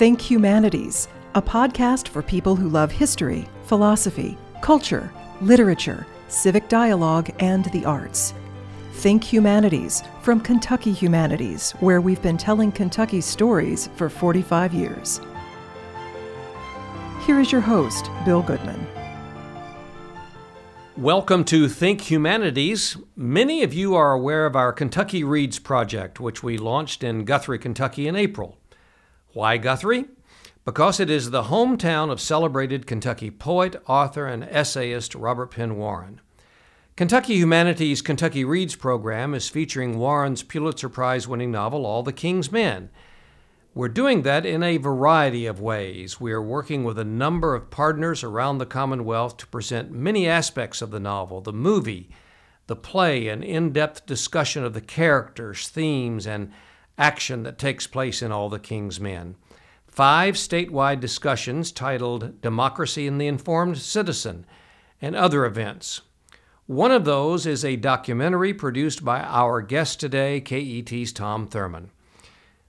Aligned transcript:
Think 0.00 0.22
Humanities, 0.22 1.08
a 1.34 1.42
podcast 1.42 2.08
for 2.08 2.22
people 2.22 2.56
who 2.56 2.70
love 2.70 2.90
history, 2.90 3.46
philosophy, 3.64 4.38
culture, 4.62 5.12
literature, 5.42 6.06
civic 6.28 6.70
dialogue, 6.70 7.28
and 7.38 7.66
the 7.66 7.84
arts. 7.84 8.32
Think 8.94 9.22
Humanities 9.22 10.02
from 10.22 10.40
Kentucky 10.40 10.90
Humanities, 10.90 11.72
where 11.80 12.00
we've 12.00 12.22
been 12.22 12.38
telling 12.38 12.72
Kentucky 12.72 13.20
stories 13.20 13.90
for 13.94 14.08
45 14.08 14.72
years. 14.72 15.20
Here 17.26 17.38
is 17.38 17.52
your 17.52 17.60
host, 17.60 18.08
Bill 18.24 18.40
Goodman. 18.40 18.86
Welcome 20.96 21.44
to 21.44 21.68
Think 21.68 22.10
Humanities. 22.10 22.96
Many 23.16 23.62
of 23.62 23.74
you 23.74 23.94
are 23.94 24.12
aware 24.12 24.46
of 24.46 24.56
our 24.56 24.72
Kentucky 24.72 25.22
Reads 25.22 25.58
project, 25.58 26.18
which 26.18 26.42
we 26.42 26.56
launched 26.56 27.04
in 27.04 27.26
Guthrie, 27.26 27.58
Kentucky 27.58 28.08
in 28.08 28.16
April. 28.16 28.59
Why 29.32 29.58
Guthrie? 29.58 30.06
Because 30.64 30.98
it 30.98 31.08
is 31.08 31.30
the 31.30 31.44
hometown 31.44 32.10
of 32.10 32.20
celebrated 32.20 32.84
Kentucky 32.84 33.30
poet, 33.30 33.80
author, 33.86 34.26
and 34.26 34.42
essayist 34.42 35.14
Robert 35.14 35.52
Penn 35.52 35.76
Warren. 35.76 36.20
Kentucky 36.96 37.36
Humanities 37.36 38.02
Kentucky 38.02 38.44
Reads 38.44 38.74
program 38.74 39.32
is 39.32 39.48
featuring 39.48 39.98
Warren's 39.98 40.42
Pulitzer 40.42 40.88
Prize 40.88 41.28
winning 41.28 41.52
novel, 41.52 41.86
All 41.86 42.02
the 42.02 42.12
King's 42.12 42.50
Men. 42.50 42.90
We're 43.72 43.88
doing 43.88 44.22
that 44.22 44.44
in 44.44 44.64
a 44.64 44.78
variety 44.78 45.46
of 45.46 45.60
ways. 45.60 46.20
We 46.20 46.32
are 46.32 46.42
working 46.42 46.82
with 46.82 46.98
a 46.98 47.04
number 47.04 47.54
of 47.54 47.70
partners 47.70 48.24
around 48.24 48.58
the 48.58 48.66
Commonwealth 48.66 49.36
to 49.36 49.46
present 49.46 49.92
many 49.92 50.26
aspects 50.28 50.82
of 50.82 50.90
the 50.90 50.98
novel, 50.98 51.40
the 51.40 51.52
movie, 51.52 52.10
the 52.66 52.74
play, 52.74 53.28
an 53.28 53.44
in 53.44 53.72
depth 53.72 54.06
discussion 54.06 54.64
of 54.64 54.74
the 54.74 54.80
characters, 54.80 55.68
themes, 55.68 56.26
and 56.26 56.52
action 56.98 57.42
that 57.44 57.58
takes 57.58 57.86
place 57.86 58.22
in 58.22 58.32
All 58.32 58.48
the 58.48 58.58
King's 58.58 59.00
Men. 59.00 59.36
Five 59.86 60.34
statewide 60.34 61.00
discussions 61.00 61.72
titled 61.72 62.40
Democracy 62.40 63.06
and 63.06 63.20
the 63.20 63.26
Informed 63.26 63.78
Citizen 63.78 64.46
and 65.02 65.16
other 65.16 65.44
events. 65.44 66.02
One 66.66 66.92
of 66.92 67.04
those 67.04 67.46
is 67.46 67.64
a 67.64 67.74
documentary 67.74 68.54
produced 68.54 69.04
by 69.04 69.20
our 69.20 69.60
guest 69.60 69.98
today, 69.98 70.40
KET's 70.40 71.12
Tom 71.12 71.48
Thurman. 71.48 71.90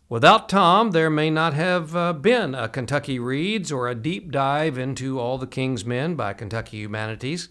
Without 0.09 0.49
Tom, 0.49 0.91
there 0.91 1.09
may 1.09 1.29
not 1.29 1.53
have 1.53 1.95
uh, 1.95 2.11
been 2.11 2.55
a 2.55 2.67
Kentucky 2.67 3.19
Reads 3.19 3.71
or 3.71 3.87
a 3.87 3.95
deep 3.95 4.31
dive 4.31 4.77
into 4.77 5.19
All 5.19 5.37
the 5.37 5.47
King's 5.47 5.85
Men 5.85 6.15
by 6.15 6.33
Kentucky 6.33 6.79
Humanities. 6.79 7.49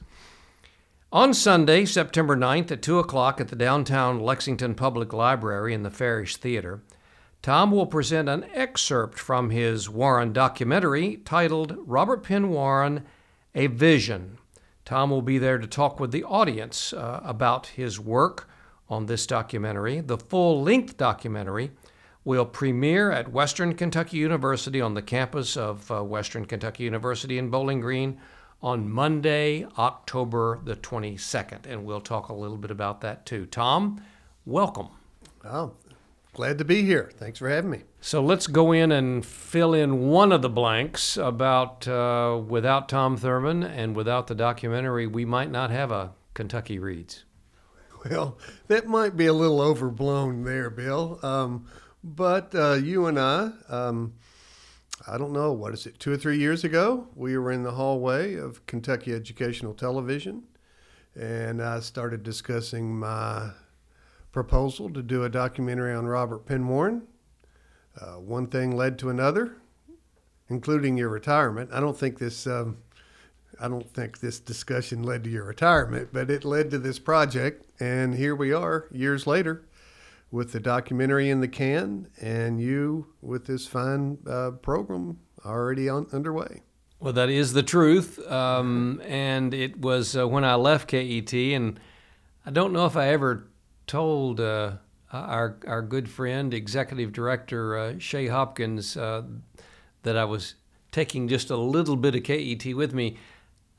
On 1.12 1.34
Sunday, 1.34 1.86
September 1.86 2.36
9th 2.36 2.70
at 2.70 2.82
2 2.82 3.00
o'clock 3.00 3.40
at 3.40 3.48
the 3.48 3.56
downtown 3.56 4.20
Lexington 4.20 4.76
Public 4.76 5.12
Library 5.12 5.74
in 5.74 5.82
the 5.82 5.90
Farish 5.90 6.36
Theater, 6.36 6.84
Tom 7.42 7.72
will 7.72 7.86
present 7.86 8.28
an 8.28 8.46
excerpt 8.54 9.18
from 9.18 9.50
his 9.50 9.90
Warren 9.90 10.32
documentary 10.32 11.16
titled 11.24 11.76
Robert 11.80 12.22
Penn 12.22 12.48
Warren 12.50 13.04
A 13.56 13.66
Vision. 13.66 14.38
Tom 14.84 15.10
will 15.10 15.20
be 15.20 15.36
there 15.36 15.58
to 15.58 15.66
talk 15.66 15.98
with 15.98 16.12
the 16.12 16.22
audience 16.22 16.92
uh, 16.92 17.20
about 17.24 17.66
his 17.66 17.98
work 17.98 18.48
on 18.88 19.06
this 19.06 19.26
documentary. 19.26 20.00
The 20.00 20.16
full 20.16 20.62
length 20.62 20.96
documentary 20.96 21.72
will 22.24 22.46
premiere 22.46 23.10
at 23.10 23.32
Western 23.32 23.74
Kentucky 23.74 24.18
University 24.18 24.80
on 24.80 24.94
the 24.94 25.02
campus 25.02 25.56
of 25.56 25.90
uh, 25.90 26.04
Western 26.04 26.44
Kentucky 26.44 26.84
University 26.84 27.36
in 27.36 27.50
Bowling 27.50 27.80
Green 27.80 28.20
on 28.62 28.90
Monday, 28.90 29.66
October 29.78 30.60
the 30.64 30.76
22nd. 30.76 31.66
And 31.66 31.84
we'll 31.84 32.00
talk 32.00 32.28
a 32.28 32.34
little 32.34 32.56
bit 32.56 32.70
about 32.70 33.00
that 33.00 33.26
too. 33.26 33.46
Tom, 33.46 34.02
welcome. 34.44 34.88
Oh, 35.44 35.72
glad 36.32 36.58
to 36.58 36.64
be 36.64 36.82
here. 36.82 37.10
Thanks 37.16 37.38
for 37.38 37.48
having 37.48 37.70
me. 37.70 37.82
So 38.00 38.22
let's 38.22 38.46
go 38.46 38.72
in 38.72 38.92
and 38.92 39.24
fill 39.24 39.74
in 39.74 40.08
one 40.08 40.32
of 40.32 40.42
the 40.42 40.48
blanks 40.48 41.16
about 41.16 41.86
uh, 41.86 42.40
without 42.46 42.88
Tom 42.88 43.16
Thurman 43.16 43.62
and 43.62 43.94
without 43.94 44.26
the 44.26 44.34
documentary, 44.34 45.06
we 45.06 45.24
might 45.24 45.50
not 45.50 45.70
have 45.70 45.90
a 45.90 46.12
Kentucky 46.34 46.78
Reads. 46.78 47.24
Well, 48.08 48.38
that 48.68 48.86
might 48.86 49.16
be 49.16 49.26
a 49.26 49.32
little 49.32 49.60
overblown 49.60 50.44
there, 50.44 50.70
Bill. 50.70 51.18
Um, 51.22 51.66
but 52.02 52.54
uh, 52.54 52.74
you 52.74 53.06
and 53.06 53.18
I, 53.18 53.50
um, 53.68 54.14
I 55.06 55.16
don't 55.16 55.32
know, 55.32 55.52
what 55.52 55.72
is 55.72 55.86
it, 55.86 55.98
two 55.98 56.12
or 56.12 56.16
three 56.16 56.38
years 56.38 56.62
ago, 56.62 57.08
we 57.14 57.36
were 57.38 57.50
in 57.50 57.62
the 57.62 57.72
hallway 57.72 58.34
of 58.34 58.64
Kentucky 58.66 59.14
Educational 59.14 59.72
Television, 59.72 60.42
and 61.18 61.62
I 61.62 61.80
started 61.80 62.22
discussing 62.22 62.98
my 62.98 63.50
proposal 64.30 64.90
to 64.90 65.02
do 65.02 65.24
a 65.24 65.30
documentary 65.30 65.94
on 65.94 66.06
Robert 66.06 66.44
Penn 66.44 66.68
Warren. 66.68 67.02
Uh, 67.98 68.14
one 68.14 68.46
thing 68.46 68.76
led 68.76 68.98
to 68.98 69.08
another, 69.08 69.56
including 70.48 70.98
your 70.98 71.08
retirement. 71.08 71.70
I 71.72 71.80
don't 71.80 71.98
think 71.98 72.18
this. 72.18 72.46
Um, 72.46 72.78
I 73.58 73.68
don't 73.68 73.92
think 73.92 74.20
this 74.20 74.38
discussion 74.40 75.02
led 75.02 75.24
to 75.24 75.30
your 75.30 75.44
retirement, 75.44 76.10
but 76.12 76.30
it 76.30 76.44
led 76.44 76.70
to 76.70 76.78
this 76.78 76.98
project, 76.98 77.66
and 77.80 78.14
here 78.14 78.34
we 78.34 78.52
are 78.52 78.86
years 78.90 79.26
later 79.26 79.64
with 80.30 80.52
the 80.52 80.60
documentary 80.60 81.28
in 81.30 81.40
the 81.40 81.48
can 81.48 82.08
and 82.20 82.60
you 82.60 83.06
with 83.20 83.46
this 83.46 83.66
fine 83.66 84.18
uh, 84.28 84.50
program 84.50 85.18
already 85.44 85.88
on, 85.88 86.06
underway. 86.12 86.62
Well, 87.00 87.14
that 87.14 87.30
is 87.30 87.54
the 87.54 87.62
truth. 87.62 88.18
Um, 88.30 89.00
and 89.06 89.54
it 89.54 89.80
was 89.80 90.16
uh, 90.16 90.28
when 90.28 90.44
I 90.44 90.54
left 90.54 90.88
KET, 90.88 91.32
and 91.32 91.80
I 92.44 92.50
don't 92.50 92.72
know 92.72 92.86
if 92.86 92.96
I 92.96 93.08
ever 93.08 93.48
told 93.86 94.38
uh, 94.38 94.72
our, 95.12 95.58
our 95.66 95.82
good 95.82 96.08
friend, 96.08 96.52
executive 96.52 97.12
director 97.12 97.76
uh, 97.76 97.92
Shae 97.94 98.30
Hopkins, 98.30 98.96
uh, 98.96 99.22
that 100.02 100.16
I 100.16 100.24
was 100.24 100.54
taking 100.92 101.26
just 101.26 101.50
a 101.50 101.56
little 101.56 101.96
bit 101.96 102.14
of 102.14 102.22
KET 102.22 102.74
with 102.76 102.92
me. 102.92 103.16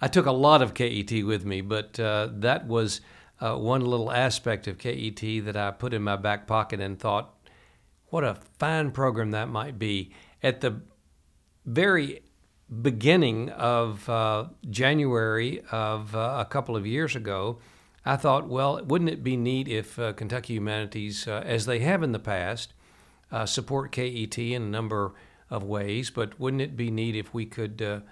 I 0.01 0.07
took 0.07 0.25
a 0.25 0.31
lot 0.31 0.63
of 0.63 0.73
KET 0.73 1.23
with 1.23 1.45
me, 1.45 1.61
but 1.61 1.99
uh, 1.99 2.29
that 2.31 2.65
was 2.65 3.01
uh, 3.41 3.55
one 3.55 3.83
little 3.83 4.11
aspect 4.11 4.67
of 4.67 4.77
KET 4.77 5.19
that 5.45 5.57
I 5.57 5.71
put 5.71 5.93
in 5.93 6.03
my 6.03 6.15
back 6.15 6.45
pocket 6.45 6.79
and 6.79 6.99
thought, 6.99 7.33
what 8.09 8.23
a 8.23 8.37
fine 8.59 8.91
program 8.91 9.31
that 9.31 9.49
might 9.49 9.79
be. 9.79 10.13
At 10.43 10.61
the 10.61 10.81
very 11.65 12.21
beginning 12.81 13.49
of 13.49 14.07
uh, 14.07 14.45
January 14.69 15.61
of 15.71 16.15
uh, 16.15 16.37
a 16.39 16.45
couple 16.45 16.75
of 16.75 16.85
years 16.85 17.15
ago, 17.15 17.59
I 18.05 18.15
thought, 18.15 18.47
well, 18.47 18.83
wouldn't 18.83 19.09
it 19.09 19.23
be 19.23 19.37
neat 19.37 19.67
if 19.67 19.97
uh, 19.97 20.13
Kentucky 20.13 20.53
Humanities, 20.53 21.27
uh, 21.27 21.43
as 21.45 21.65
they 21.65 21.79
have 21.79 22.03
in 22.03 22.11
the 22.11 22.19
past, 22.19 22.73
support 23.45 23.91
KET 23.91 24.37
in 24.37 24.61
a 24.61 24.65
number 24.65 25.13
of 25.49 25.63
ways, 25.63 26.09
but 26.09 26.37
wouldn't 26.39 26.61
it 26.61 26.75
be 26.75 26.91
neat 26.91 27.15
if 27.15 27.33
we 27.33 27.45
could 27.45 28.03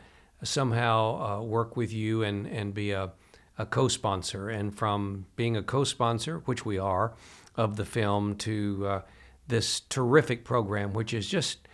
somehow 0.43 1.43
work 1.43 1.75
with 1.75 1.91
you 1.91 2.23
and, 2.23 2.47
and 2.47 2.73
be 2.73 2.91
a 2.91 3.11
a 3.59 3.65
co 3.65 3.87
sponsor. 3.87 4.49
And 4.49 4.75
from 4.75 5.27
being 5.35 5.55
a 5.55 5.61
co 5.61 5.83
sponsor, 5.83 6.39
which 6.45 6.65
we 6.65 6.79
are, 6.79 7.13
of 7.55 7.75
the 7.75 7.85
film 7.85 8.35
to 8.37 8.87
uh, 8.87 9.01
this 9.47 9.81
terrific 9.81 10.45
program, 10.45 10.93
which 10.93 11.11
has 11.11 11.27
just 11.27 11.67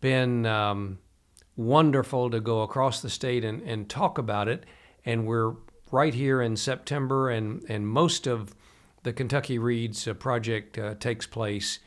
been 0.00 0.46
um, 0.46 0.98
wonderful 1.54 2.30
to 2.30 2.40
go 2.40 2.62
across 2.62 3.02
the 3.02 3.10
state 3.10 3.44
and, 3.44 3.60
and 3.62 3.90
talk 3.90 4.16
about 4.16 4.48
it. 4.48 4.64
And 5.04 5.26
we're 5.26 5.54
right 5.90 6.14
here 6.14 6.40
in 6.40 6.56
September, 6.56 7.28
and, 7.28 7.62
and 7.68 7.86
most 7.86 8.26
of 8.26 8.54
the 9.02 9.12
Kentucky 9.12 9.58
Reads 9.58 10.08
uh, 10.08 10.14
project 10.14 10.78
uh, 10.78 10.94
takes 10.94 11.26
place 11.26 11.78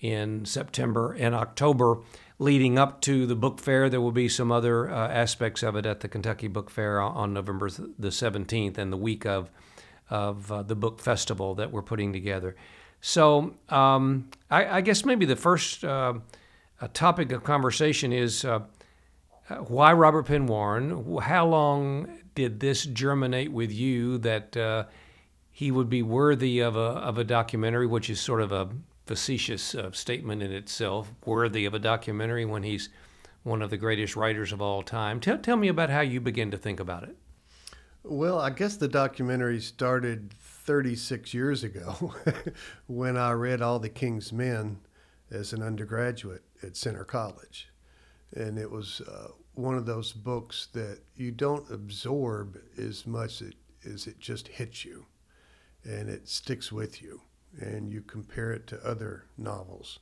in 0.00 0.44
September 0.44 1.12
and 1.18 1.34
October 1.34 2.00
leading 2.40 2.78
up 2.78 3.02
to 3.02 3.26
the 3.26 3.36
book 3.36 3.60
fair. 3.60 3.90
There 3.90 4.00
will 4.00 4.12
be 4.12 4.28
some 4.28 4.50
other 4.50 4.90
uh, 4.90 5.08
aspects 5.08 5.62
of 5.62 5.76
it 5.76 5.84
at 5.84 6.00
the 6.00 6.08
Kentucky 6.08 6.48
Book 6.48 6.70
Fair 6.70 7.00
on 7.00 7.34
November 7.34 7.68
the 7.68 8.08
17th 8.08 8.78
and 8.78 8.90
the 8.90 8.96
week 8.96 9.26
of, 9.26 9.50
of 10.08 10.50
uh, 10.50 10.62
the 10.62 10.74
book 10.74 11.00
festival 11.00 11.54
that 11.56 11.70
we're 11.70 11.82
putting 11.82 12.14
together. 12.14 12.56
So 13.02 13.54
um, 13.68 14.30
I, 14.50 14.78
I, 14.78 14.80
guess 14.80 15.04
maybe 15.04 15.26
the 15.26 15.36
first 15.36 15.84
uh, 15.84 16.14
topic 16.94 17.30
of 17.32 17.44
conversation 17.44 18.10
is 18.10 18.44
uh, 18.44 18.60
why 19.68 19.92
Robert 19.92 20.24
Penn 20.24 20.46
Warren? 20.46 21.18
How 21.20 21.46
long 21.46 22.20
did 22.34 22.60
this 22.60 22.86
germinate 22.86 23.52
with 23.52 23.70
you 23.70 24.16
that 24.18 24.56
uh, 24.56 24.84
he 25.50 25.70
would 25.70 25.90
be 25.90 26.02
worthy 26.02 26.60
of 26.60 26.74
a, 26.74 26.78
of 26.78 27.18
a 27.18 27.24
documentary, 27.24 27.86
which 27.86 28.08
is 28.08 28.18
sort 28.18 28.40
of 28.40 28.50
a 28.50 28.70
facetious 29.10 29.74
uh, 29.74 29.90
statement 29.90 30.40
in 30.40 30.52
itself, 30.52 31.12
worthy 31.26 31.64
of 31.64 31.74
a 31.74 31.80
documentary 31.80 32.44
when 32.44 32.62
he's 32.62 32.90
one 33.42 33.60
of 33.60 33.68
the 33.68 33.76
greatest 33.76 34.14
writers 34.14 34.52
of 34.52 34.62
all 34.62 34.84
time. 34.84 35.18
Tell, 35.18 35.36
tell 35.36 35.56
me 35.56 35.66
about 35.66 35.90
how 35.90 36.00
you 36.00 36.20
begin 36.20 36.52
to 36.52 36.56
think 36.56 36.78
about 36.78 37.02
it. 37.02 37.16
Well, 38.04 38.38
I 38.38 38.50
guess 38.50 38.76
the 38.76 38.86
documentary 38.86 39.58
started 39.58 40.32
36 40.38 41.34
years 41.34 41.64
ago 41.64 42.14
when 42.86 43.16
I 43.16 43.32
read 43.32 43.60
All 43.60 43.80
the 43.80 43.88
King's 43.88 44.32
Men 44.32 44.78
as 45.28 45.52
an 45.52 45.60
undergraduate 45.60 46.44
at 46.62 46.76
Centre 46.76 47.04
College. 47.04 47.68
And 48.36 48.60
it 48.60 48.70
was 48.70 49.00
uh, 49.00 49.32
one 49.54 49.76
of 49.76 49.86
those 49.86 50.12
books 50.12 50.68
that 50.72 51.00
you 51.16 51.32
don't 51.32 51.68
absorb 51.68 52.60
as 52.78 53.08
much 53.08 53.42
as 53.84 54.06
it 54.06 54.20
just 54.20 54.46
hits 54.46 54.84
you 54.84 55.06
and 55.82 56.08
it 56.08 56.28
sticks 56.28 56.70
with 56.70 57.02
you 57.02 57.22
and 57.58 57.90
you 57.90 58.00
compare 58.02 58.52
it 58.52 58.66
to 58.68 58.86
other 58.86 59.24
novels 59.36 59.98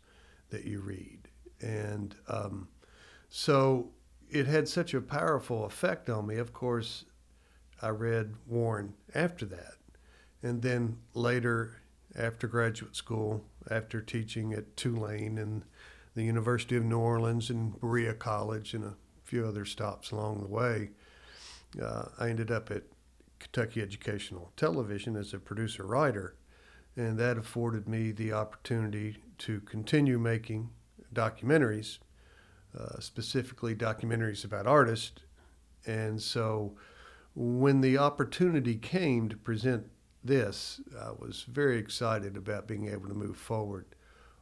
that 0.51 0.65
you 0.65 0.81
read. 0.81 1.29
And 1.61 2.15
um, 2.29 2.69
So 3.29 3.91
it 4.31 4.47
had 4.47 4.69
such 4.69 4.95
a 4.95 5.01
powerful 5.01 5.65
effect 5.65 6.09
on 6.11 6.27
me. 6.27 6.37
Of 6.37 6.53
course, 6.53 7.05
I 7.81 7.89
read 7.89 8.35
Warren 8.47 8.95
after 9.15 9.47
that. 9.47 9.75
And 10.43 10.63
then 10.63 10.99
later, 11.15 11.83
after 12.17 12.47
graduate 12.47 12.97
school, 12.97 13.45
after 13.71 14.01
teaching 14.01 14.53
at 14.53 14.77
Tulane 14.77 15.39
and 15.39 15.65
the 16.15 16.25
University 16.25 16.77
of 16.77 16.85
New 16.85 16.99
Orleans 16.99 17.51
and 17.51 17.79
Berea 17.81 18.15
College 18.15 18.75
and 18.75 18.85
a 18.85 18.95
few 19.25 19.47
other 19.47 19.65
stops 19.65 20.11
along 20.11 20.41
the 20.41 20.49
way, 20.49 20.91
uh, 21.83 22.07
I 22.19 22.31
ended 22.31 22.51
up 22.51 22.71
at 22.71 22.85
Kentucky 23.39 23.83
Educational 23.83 24.53
Television 24.57 25.17
as 25.17 25.35
a 25.35 25.39
producer 25.39 25.85
writer. 25.85 26.35
And 26.99 27.17
that 27.19 27.39
afforded 27.39 27.89
me 27.89 28.11
the 28.11 28.33
opportunity 28.33 29.19
to 29.39 29.61
continue 29.61 30.19
making 30.19 30.71
documentaries, 31.15 31.99
uh, 32.77 32.99
specifically 32.99 33.77
documentaries 33.77 34.45
about 34.45 34.67
artists. 34.67 35.23
And 35.87 36.21
so 36.21 36.77
when 37.37 37.83
the 37.83 37.99
opportunity 37.99 38.75
came 38.75 39.29
to 39.29 39.37
present 39.37 39.87
this, 40.25 40.81
I 41.01 41.13
was 41.17 41.45
very 41.49 41.79
excited 41.79 42.37
about 42.37 42.67
being 42.67 42.89
able 42.89 43.07
to 43.07 43.15
move 43.15 43.37
forward 43.37 43.87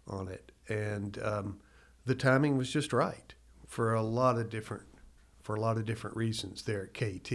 on 0.09 0.29
it. 0.29 0.50
And 0.67 1.19
um, 1.23 1.59
the 2.06 2.14
timing 2.14 2.56
was 2.56 2.73
just 2.73 2.91
right 2.91 3.35
for 3.67 3.93
a 3.93 4.02
lot 4.02 4.38
of 4.38 4.49
different 4.49 4.85
for 5.43 5.55
a 5.55 5.61
lot 5.61 5.76
of 5.76 5.85
different 5.85 6.17
reasons 6.17 6.62
there 6.62 6.85
at 6.85 6.94
KET. 6.94 7.31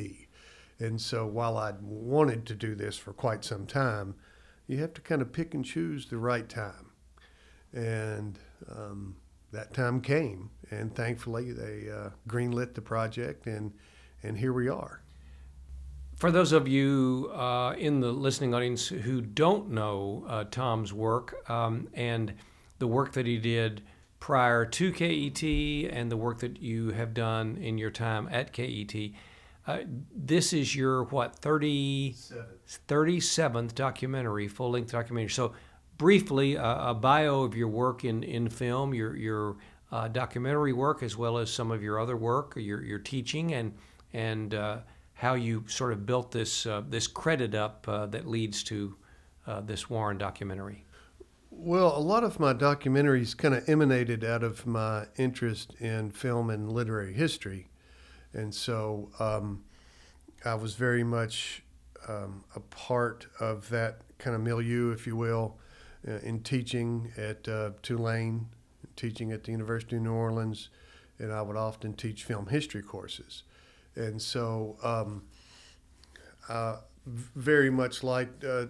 And 0.80 1.00
so 1.00 1.28
while 1.28 1.58
I'd 1.58 1.82
wanted 1.82 2.48
to 2.48 2.56
do 2.56 2.74
this 2.74 2.98
for 2.98 3.14
quite 3.14 3.46
some 3.46 3.66
time, 3.66 4.16
you 4.68 4.78
have 4.80 4.94
to 4.94 5.02
kind 5.02 5.22
of 5.22 5.32
pick 5.32 5.54
and 5.54 5.66
choose 5.66 6.08
the 6.08 6.18
right 6.18 6.48
time. 6.48 6.92
And 7.74 8.40
um, 8.70 9.16
that 9.52 9.74
time 9.74 10.02
came, 10.02 10.50
and 10.70 10.94
thankfully 10.94 11.52
they 11.52 11.90
uh, 11.90 12.10
greenlit 12.28 12.74
the 12.74 12.82
project, 12.82 13.48
and 13.48 13.74
and 14.24 14.38
here 14.38 14.54
we 14.54 14.70
are. 14.70 15.02
For 16.16 16.32
those 16.32 16.52
of 16.52 16.68
you 16.68 17.32
uh, 17.34 17.74
in 17.78 18.00
the 18.00 18.12
listening 18.12 18.54
audience 18.54 18.88
who 18.88 19.22
don't 19.22 19.72
know 19.72 20.24
uh, 20.28 20.44
Tom's 20.52 20.94
work 20.94 21.50
um, 21.50 21.88
and 21.96 22.36
the 22.78 22.86
work 22.86 23.14
that 23.14 23.26
he 23.26 23.40
did 23.40 23.82
prior 24.20 24.64
to 24.64 24.92
KET 24.92 25.44
and 25.92 26.12
the 26.12 26.18
work 26.18 26.40
that 26.40 26.62
you 26.62 26.92
have 26.92 27.16
done 27.16 27.58
in 27.58 27.80
your 27.80 27.90
time 27.90 28.30
at 28.32 28.54
KET, 28.54 28.94
uh, 29.68 29.80
this 30.16 30.54
is 30.54 30.76
your 30.76 31.04
what 31.06 31.36
30, 31.36 32.16
37th 32.88 33.76
documentary, 33.76 34.48
full 34.48 34.72
length 34.72 34.92
documentary. 34.92 35.30
So 35.30 35.54
briefly, 35.98 36.56
a 36.56 36.94
bio 36.94 37.44
of 37.44 37.56
your 37.56 37.68
work 37.68 38.04
in, 38.04 38.24
in 38.24 38.50
film, 38.50 38.94
your 38.94 39.16
your 39.16 39.58
uh, 39.92 40.08
documentary 40.08 40.74
work, 40.74 41.04
as 41.04 41.18
well 41.18 41.38
as 41.38 41.52
some 41.52 41.72
of 41.72 41.84
your 41.84 42.00
other 42.00 42.18
work, 42.18 42.54
your 42.56 42.84
your 42.84 43.00
teaching, 43.00 43.54
and 43.54 43.74
and 44.14 44.54
uh, 44.54 44.78
how 45.14 45.36
you 45.36 45.64
sort 45.68 45.94
of 45.94 46.06
built 46.06 46.32
this 46.32 46.66
uh, 46.66 46.82
this 46.90 47.08
credit 47.08 47.54
up 47.54 47.86
uh, 47.88 48.06
that 48.08 48.28
leads 48.28 48.64
to 48.64 48.96
uh, 49.48 49.62
this 49.62 49.90
Warren 49.90 50.18
documentary. 50.18 50.86
Well, 51.50 51.96
a 51.96 52.00
lot 52.00 52.24
of 52.24 52.40
my 52.40 52.54
documentaries 52.54 53.36
kind 53.36 53.54
of 53.54 53.68
emanated 53.68 54.24
out 54.24 54.42
of 54.42 54.66
my 54.66 55.06
interest 55.18 55.76
in 55.80 56.12
film 56.12 56.50
and 56.50 56.72
literary 56.72 57.14
history, 57.14 57.68
and 58.34 58.54
so 58.54 59.10
um, 59.20 59.64
I 60.46 60.56
was 60.56 60.76
very 60.76 61.04
much 61.04 61.64
um, 62.08 62.44
a 62.56 62.60
part 62.60 63.28
of 63.40 63.70
that 63.70 64.02
kind 64.18 64.36
of 64.36 64.42
milieu, 64.42 64.92
if 64.92 65.06
you 65.06 65.16
will, 65.16 65.58
uh, 66.08 66.18
in 66.20 66.42
teaching 66.42 67.12
at 67.18 67.48
uh, 67.48 67.72
Tulane, 67.82 68.48
teaching 68.96 69.32
at 69.32 69.44
the 69.44 69.52
University 69.52 69.98
of 69.98 70.04
New 70.04 70.14
Orleans, 70.14 70.70
and 71.20 71.32
I 71.32 71.42
would 71.42 71.58
often 71.58 71.94
teach 71.94 72.24
film 72.24 72.48
history 72.48 72.82
courses. 72.82 73.44
And 73.96 74.22
so, 74.22 74.78
um, 74.84 75.24
uh, 76.50 76.78
very 77.06 77.70
much 77.70 78.04
like 78.04 78.30
uh, 78.48 78.66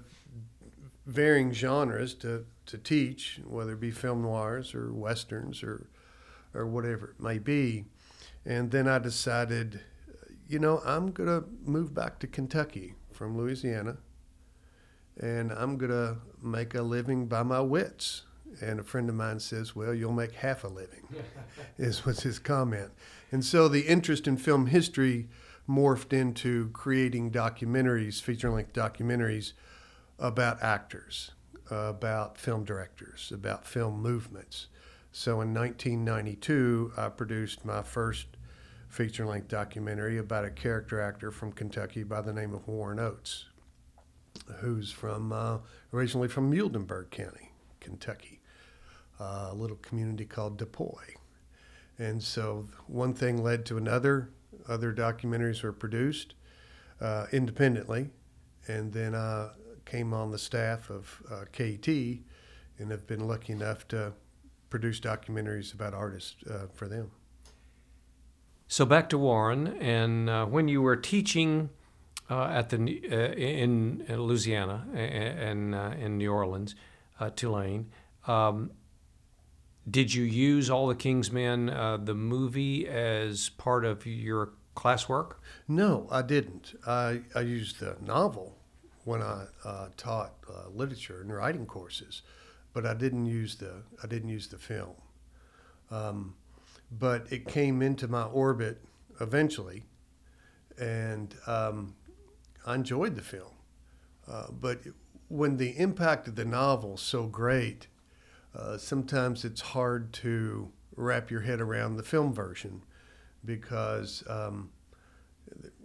varying 1.06 1.52
genres 1.52 2.14
to, 2.16 2.46
to 2.66 2.78
teach, 2.78 3.40
whether 3.46 3.74
it 3.74 3.80
be 3.80 3.92
film 3.92 4.22
noirs 4.22 4.74
or 4.74 4.94
westerns 4.94 5.64
or, 5.64 5.88
or 6.54 6.66
whatever 6.66 7.16
it 7.18 7.24
may 7.24 7.40
be. 7.40 7.86
And 8.46 8.72
then 8.72 8.88
I 8.88 9.00
decided, 9.00 9.82
you 10.48 10.60
know, 10.60 10.82
I'm 10.86 11.12
going 11.12 11.30
to 11.30 11.48
move 11.64 11.94
back 11.94 12.20
to 12.20 12.28
Kentucky 12.28 12.96
from 13.12 13.38
Louisiana 13.38 13.98
and 15.20 15.52
I'm 15.52 15.78
going 15.78 15.92
to 15.92 16.18
make 16.42 16.74
a 16.74 16.82
living 16.82 17.28
by 17.28 17.44
my 17.44 17.62
wits. 17.62 18.24
And 18.60 18.80
a 18.80 18.84
friend 18.84 19.08
of 19.08 19.16
mine 19.16 19.40
says, 19.40 19.76
Well, 19.76 19.94
you'll 19.94 20.12
make 20.12 20.34
half 20.34 20.64
a 20.64 20.68
living, 20.68 21.08
is 21.78 22.06
was 22.06 22.22
his 22.22 22.38
comment. 22.38 22.92
And 23.32 23.46
so 23.46 23.68
the 23.68 23.88
interest 23.88 24.28
in 24.28 24.36
film 24.36 24.68
history 24.68 25.30
morphed 25.70 26.12
into 26.12 26.70
creating 26.70 27.32
documentaries, 27.32 28.22
feature 28.22 28.50
length 28.50 28.74
documentaries 28.74 29.54
about 30.20 30.62
actors, 30.62 31.32
about 31.70 32.38
film 32.38 32.66
directors, 32.66 33.32
about 33.34 33.66
film 33.66 34.02
movements. 34.02 34.68
So 35.12 35.42
in 35.42 35.54
1992, 35.54 36.94
I 36.98 37.10
produced 37.10 37.66
my 37.66 37.82
first 37.82 38.28
feature 38.88 39.26
length 39.26 39.48
documentary 39.48 40.18
about 40.18 40.46
a 40.46 40.50
character 40.50 41.02
actor 41.02 41.32
from 41.32 41.52
Kentucky 41.52 42.04
by 42.04 42.22
the 42.22 42.34
name 42.34 42.54
of 42.54 42.68
Warren 42.68 43.00
Oates 43.00 43.46
who's 44.60 44.92
from 44.92 45.32
uh, 45.32 45.58
originally 45.94 46.28
from 46.28 46.52
Muhlenberg 46.52 47.10
County, 47.10 47.52
Kentucky, 47.80 48.40
a 49.20 49.54
little 49.54 49.78
community 49.78 50.26
called 50.26 50.58
Depoy. 50.58 51.16
And 52.00 52.22
so 52.22 52.68
one 52.88 53.14
thing 53.14 53.44
led 53.44 53.66
to 53.68 53.78
another. 53.78 54.30
Other 54.68 54.94
documentaries 54.94 55.64
were 55.64 55.74
produced 55.74 56.34
uh, 57.00 57.28
independently, 57.32 58.10
and 58.68 58.92
then 58.92 59.16
I 59.16 59.50
came 59.86 60.14
on 60.14 60.32
the 60.32 60.38
staff 60.38 60.90
of 60.90 61.22
uh, 61.32 61.46
KET 61.52 61.88
and 61.88 62.92
have 62.92 63.06
been 63.08 63.28
lucky 63.28 63.54
enough 63.54 63.88
to 63.90 64.14
produce 64.72 65.00
documentaries 65.00 65.72
about 65.72 65.94
artists 65.94 66.44
uh, 66.50 66.66
for 66.74 66.88
them. 66.88 67.12
So 68.68 68.86
back 68.86 69.10
to 69.10 69.18
Warren, 69.20 69.68
and 69.68 70.30
uh, 70.30 70.46
when 70.46 70.68
you 70.68 70.82
were 70.82 70.96
teaching 70.96 71.70
uh, 72.32 72.46
at 72.46 72.70
the 72.70 72.78
uh, 72.78 73.34
in, 73.34 74.06
in, 74.08 74.22
Louisiana 74.22 74.88
and 74.94 75.76
uh, 75.76 75.92
in 76.00 76.18
New 76.18 76.32
Orleans, 76.32 76.76
uh, 77.20 77.30
Tulane. 77.30 77.92
Um, 78.26 78.72
did 79.90 80.14
you 80.14 80.24
use 80.24 80.70
All 80.70 80.88
the 80.88 80.96
King's 80.96 81.32
Men, 81.32 81.70
uh, 81.70 81.98
the 81.98 82.14
movie, 82.14 82.88
as 82.88 83.50
part 83.50 83.84
of 83.84 84.06
your 84.06 84.54
classwork? 84.78 85.34
No, 85.68 86.08
I 86.10 86.22
didn't. 86.22 86.80
I, 86.88 87.24
I 87.36 87.42
used 87.42 87.82
the 87.82 87.98
novel 88.00 88.56
when 89.04 89.22
I 89.22 89.48
taught 89.98 90.36
literature 90.74 91.20
and 91.20 91.34
writing 91.34 91.66
courses, 91.66 92.22
but 92.74 92.86
I 92.86 92.94
didn't 92.94 93.26
use 93.26 93.56
the 93.56 93.84
I 94.04 94.08
didn't 94.08 94.30
use 94.30 94.48
the 94.48 94.58
film. 94.58 94.96
Um, 95.90 96.36
but 96.92 97.32
it 97.32 97.48
came 97.48 97.82
into 97.82 98.08
my 98.08 98.24
orbit 98.24 98.82
eventually, 99.20 99.84
and 100.78 101.34
um, 101.48 101.96
I 102.66 102.76
enjoyed 102.76 103.16
the 103.16 103.22
film. 103.22 103.54
Uh, 104.28 104.48
but 104.52 104.82
when 105.28 105.58
the 105.58 105.78
impact 105.78 106.28
of 106.28 106.36
the 106.36 106.46
novel 106.46 106.96
is 106.96 107.02
so 107.02 107.28
great, 107.28 107.88
uh, 108.56 108.78
sometimes 108.78 109.46
it's 109.46 109.62
hard 109.62 110.12
to 110.14 110.72
wrap 110.96 111.32
your 111.32 111.42
head 111.42 111.62
around 111.62 111.96
the 111.96 112.04
film 112.04 112.34
version 112.34 112.84
because, 113.46 114.24
um, 114.28 114.70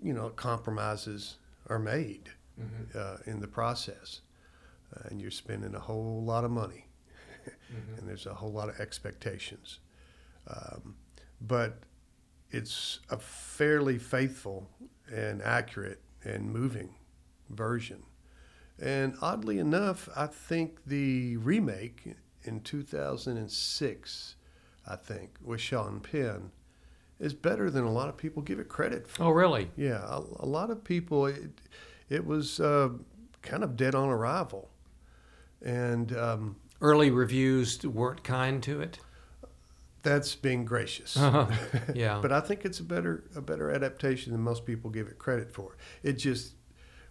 you 0.03 0.13
know, 0.13 0.31
compromises 0.31 1.37
are 1.69 1.79
made 1.79 2.31
mm-hmm. 2.61 2.99
uh, 2.99 3.19
in 3.31 3.41
the 3.41 3.47
process. 3.47 4.21
Uh, 4.95 5.09
and 5.11 5.21
you're 5.21 5.31
spending 5.31 5.75
a 5.75 5.81
whole 5.81 6.23
lot 6.23 6.45
of 6.45 6.51
money, 6.51 6.87
mm-hmm. 7.47 7.99
and 7.99 8.09
there's 8.09 8.27
a 8.27 8.35
whole 8.35 8.53
lot 8.53 8.69
of 8.69 8.79
expectations. 8.81 9.81
Um, 10.49 10.95
but 11.41 11.81
it's 12.51 13.01
a 13.11 13.19
fairly 13.19 13.99
faithful 13.99 14.69
and 15.13 15.43
accurate 15.43 16.01
and 16.25 16.53
moving 16.53 16.95
version. 17.51 18.03
And 18.81 19.15
oddly 19.21 19.59
enough, 19.59 20.09
I 20.15 20.27
think 20.27 20.85
the 20.87 21.37
remake 21.39 22.15
in 22.45 22.61
2006, 22.61 24.37
I 24.87 24.97
think, 24.97 25.37
with 25.43 25.61
Sean 25.61 26.01
Penn, 26.01 26.53
is 27.19 27.33
better 27.33 27.71
than 27.71 27.85
a 27.85 27.93
lot 27.93 28.09
of 28.09 28.17
people 28.17 28.43
give 28.43 28.59
it 28.59 28.69
credit 28.69 29.09
for. 29.09 29.25
Oh, 29.25 29.31
really? 29.31 29.71
Yeah, 29.77 30.05
a, 30.07 30.19
a 30.41 30.47
lot 30.47 30.71
of 30.71 30.85
people, 30.85 31.27
it, 31.27 31.51
it 32.11 32.27
was 32.27 32.61
uh, 32.61 32.91
kind 33.43 33.65
of 33.65 33.77
dead 33.77 33.95
on 33.95 34.09
arrival. 34.11 34.71
And 35.63 36.17
um, 36.17 36.57
early 36.81 37.11
reviews 37.11 37.85
weren't 37.85 38.23
kind 38.23 38.63
to 38.65 38.81
it 38.81 38.99
that's 40.07 40.37
being 40.37 40.65
gracious. 40.65 41.17
Uh-huh. 41.27 41.47
Yeah. 41.95 42.21
but 42.23 42.31
I 42.31 42.41
think 42.41 42.65
it's 42.65 42.79
a 42.79 42.85
better 42.85 43.25
a 43.35 43.41
better 43.41 43.71
adaptation 43.71 44.33
than 44.33 44.41
most 44.41 44.65
people 44.65 44.91
give 44.91 45.09
it 45.09 45.19
credit 45.19 45.51
for. 45.53 45.77
It 46.03 46.13
just 46.13 46.55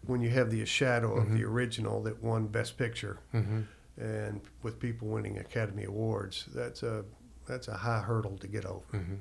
when 0.06 0.22
you 0.22 0.30
have 0.30 0.50
the 0.50 0.66
shadow 0.66 1.10
mm-hmm. 1.10 1.20
of 1.20 1.30
the 1.30 1.44
mm-hmm. 1.44 1.54
original 1.54 2.04
that 2.04 2.24
won 2.24 2.48
Best 2.48 2.78
Picture, 2.78 3.20
mm-hmm. 3.34 3.62
and 3.98 4.42
with 4.64 4.80
people 4.80 5.10
winning 5.10 5.38
Academy 5.40 5.84
Awards, 5.84 6.46
that's 6.54 6.84
a 6.84 7.04
that's 7.46 7.68
a 7.68 7.74
high 7.74 8.00
hurdle 8.00 8.38
to 8.38 8.48
get 8.48 8.66
over. 8.66 8.86
Mm-hmm. 8.94 9.16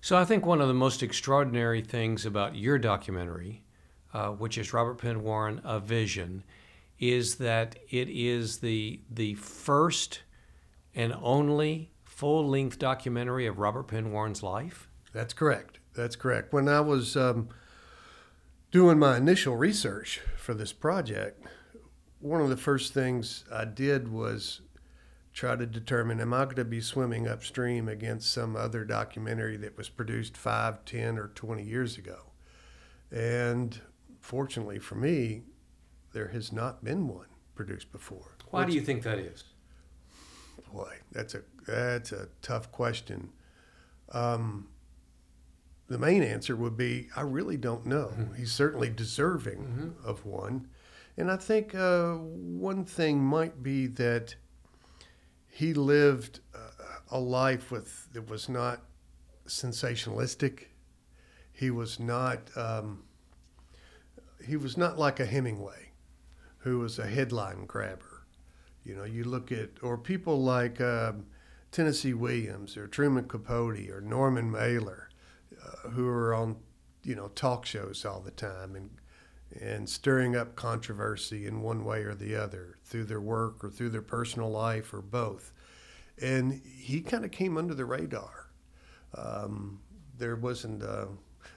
So 0.00 0.16
I 0.16 0.24
think 0.24 0.46
one 0.46 0.60
of 0.60 0.68
the 0.68 0.74
most 0.74 1.02
extraordinary 1.02 1.82
things 1.82 2.24
about 2.24 2.56
your 2.56 2.78
documentary, 2.78 3.62
uh, 4.14 4.30
which 4.30 4.56
is 4.56 4.72
Robert 4.72 4.98
Penn 4.98 5.22
Warren: 5.22 5.60
A 5.64 5.78
Vision, 5.78 6.44
is 7.02 7.34
that 7.34 7.76
it 7.90 8.08
is 8.08 8.58
the 8.58 9.00
the 9.10 9.34
first 9.34 10.22
and 10.94 11.12
only 11.20 11.90
full-length 12.04 12.78
documentary 12.78 13.44
of 13.44 13.58
Robert 13.58 13.88
Penn 13.88 14.12
Warren's 14.12 14.42
life. 14.44 14.88
That's 15.12 15.34
correct. 15.34 15.80
That's 15.94 16.14
correct. 16.14 16.52
When 16.52 16.68
I 16.68 16.80
was 16.80 17.16
um, 17.16 17.48
doing 18.70 19.00
my 19.00 19.16
initial 19.16 19.56
research 19.56 20.20
for 20.36 20.54
this 20.54 20.72
project, 20.72 21.44
one 22.20 22.40
of 22.40 22.48
the 22.48 22.56
first 22.56 22.94
things 22.94 23.44
I 23.52 23.64
did 23.64 24.06
was 24.06 24.60
try 25.32 25.56
to 25.56 25.66
determine 25.66 26.20
am 26.20 26.32
I 26.32 26.44
going 26.44 26.56
to 26.56 26.64
be 26.64 26.80
swimming 26.80 27.26
upstream 27.26 27.88
against 27.88 28.30
some 28.30 28.54
other 28.54 28.84
documentary 28.84 29.56
that 29.56 29.76
was 29.76 29.88
produced 29.88 30.36
five, 30.36 30.84
ten, 30.84 31.18
or 31.18 31.28
20 31.28 31.64
years 31.64 31.98
ago? 31.98 32.30
And 33.10 33.80
fortunately 34.20 34.78
for 34.78 34.94
me, 34.94 35.42
there 36.12 36.28
has 36.28 36.52
not 36.52 36.84
been 36.84 37.08
one 37.08 37.26
produced 37.54 37.92
before. 37.92 38.36
Why 38.50 38.64
do 38.64 38.72
you 38.72 38.80
think 38.80 39.02
that 39.02 39.18
is? 39.18 39.44
Boy, 40.72 40.98
that's 41.10 41.34
a 41.34 41.42
that's 41.66 42.12
a 42.12 42.28
tough 42.40 42.72
question. 42.72 43.30
Um, 44.10 44.68
the 45.88 45.98
main 45.98 46.22
answer 46.22 46.56
would 46.56 46.76
be 46.76 47.08
I 47.16 47.22
really 47.22 47.56
don't 47.56 47.86
know. 47.86 48.12
Mm-hmm. 48.16 48.34
He's 48.34 48.52
certainly 48.52 48.90
deserving 48.90 49.58
mm-hmm. 49.58 50.08
of 50.08 50.24
one, 50.24 50.68
and 51.16 51.30
I 51.30 51.36
think 51.36 51.74
uh, 51.74 52.14
one 52.14 52.84
thing 52.84 53.22
might 53.22 53.62
be 53.62 53.86
that 53.88 54.34
he 55.48 55.74
lived 55.74 56.40
uh, 56.54 56.58
a 57.10 57.18
life 57.18 57.70
with 57.70 58.08
that 58.12 58.28
was 58.30 58.48
not 58.48 58.82
sensationalistic. 59.46 60.64
He 61.52 61.70
was 61.70 62.00
not 62.00 62.50
um, 62.56 63.02
he 64.46 64.56
was 64.56 64.76
not 64.76 64.98
like 64.98 65.20
a 65.20 65.26
Hemingway, 65.26 65.91
who 66.62 66.78
was 66.78 66.98
a 66.98 67.06
headline 67.06 67.66
grabber. 67.66 68.24
You 68.84 68.96
know, 68.96 69.04
you 69.04 69.24
look 69.24 69.52
at 69.52 69.70
or 69.82 69.98
people 69.98 70.42
like 70.42 70.80
uh, 70.80 71.12
Tennessee 71.70 72.14
Williams 72.14 72.76
or 72.76 72.86
Truman 72.86 73.28
Capote 73.28 73.88
or 73.90 74.00
Norman 74.00 74.50
Mailer, 74.50 75.08
uh, 75.62 75.90
who 75.90 76.08
are 76.08 76.34
on 76.34 76.56
you 77.04 77.14
know 77.14 77.28
talk 77.28 77.66
shows 77.66 78.04
all 78.04 78.20
the 78.20 78.30
time 78.30 78.74
and 78.74 78.90
and 79.60 79.88
stirring 79.88 80.34
up 80.34 80.56
controversy 80.56 81.46
in 81.46 81.60
one 81.60 81.84
way 81.84 82.02
or 82.02 82.14
the 82.14 82.34
other 82.34 82.78
through 82.84 83.04
their 83.04 83.20
work 83.20 83.62
or 83.62 83.70
through 83.70 83.90
their 83.90 84.02
personal 84.02 84.50
life 84.50 84.94
or 84.94 85.02
both. 85.02 85.52
And 86.20 86.62
he 86.64 87.00
kind 87.02 87.24
of 87.24 87.30
came 87.30 87.58
under 87.58 87.74
the 87.74 87.84
radar. 87.84 88.50
Um, 89.14 89.80
there 90.16 90.36
wasn't 90.36 90.82
uh, 90.82 91.06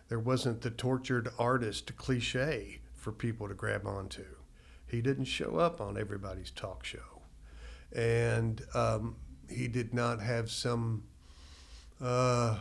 there 0.09 0.19
wasn't 0.19 0.61
the 0.61 0.71
tortured 0.71 1.29
artist 1.39 1.95
cliche 1.95 2.79
for 2.93 3.11
people 3.11 3.47
to 3.47 3.53
grab 3.53 3.85
onto. 3.85 4.25
He 4.87 5.01
didn't 5.01 5.25
show 5.25 5.57
up 5.57 5.81
on 5.81 5.97
everybody's 5.97 6.51
talk 6.51 6.83
show, 6.83 7.21
and 7.93 8.61
um, 8.73 9.15
he 9.49 9.67
did 9.67 9.93
not 9.93 10.21
have 10.21 10.49
some 10.49 11.03
uh, 12.01 12.57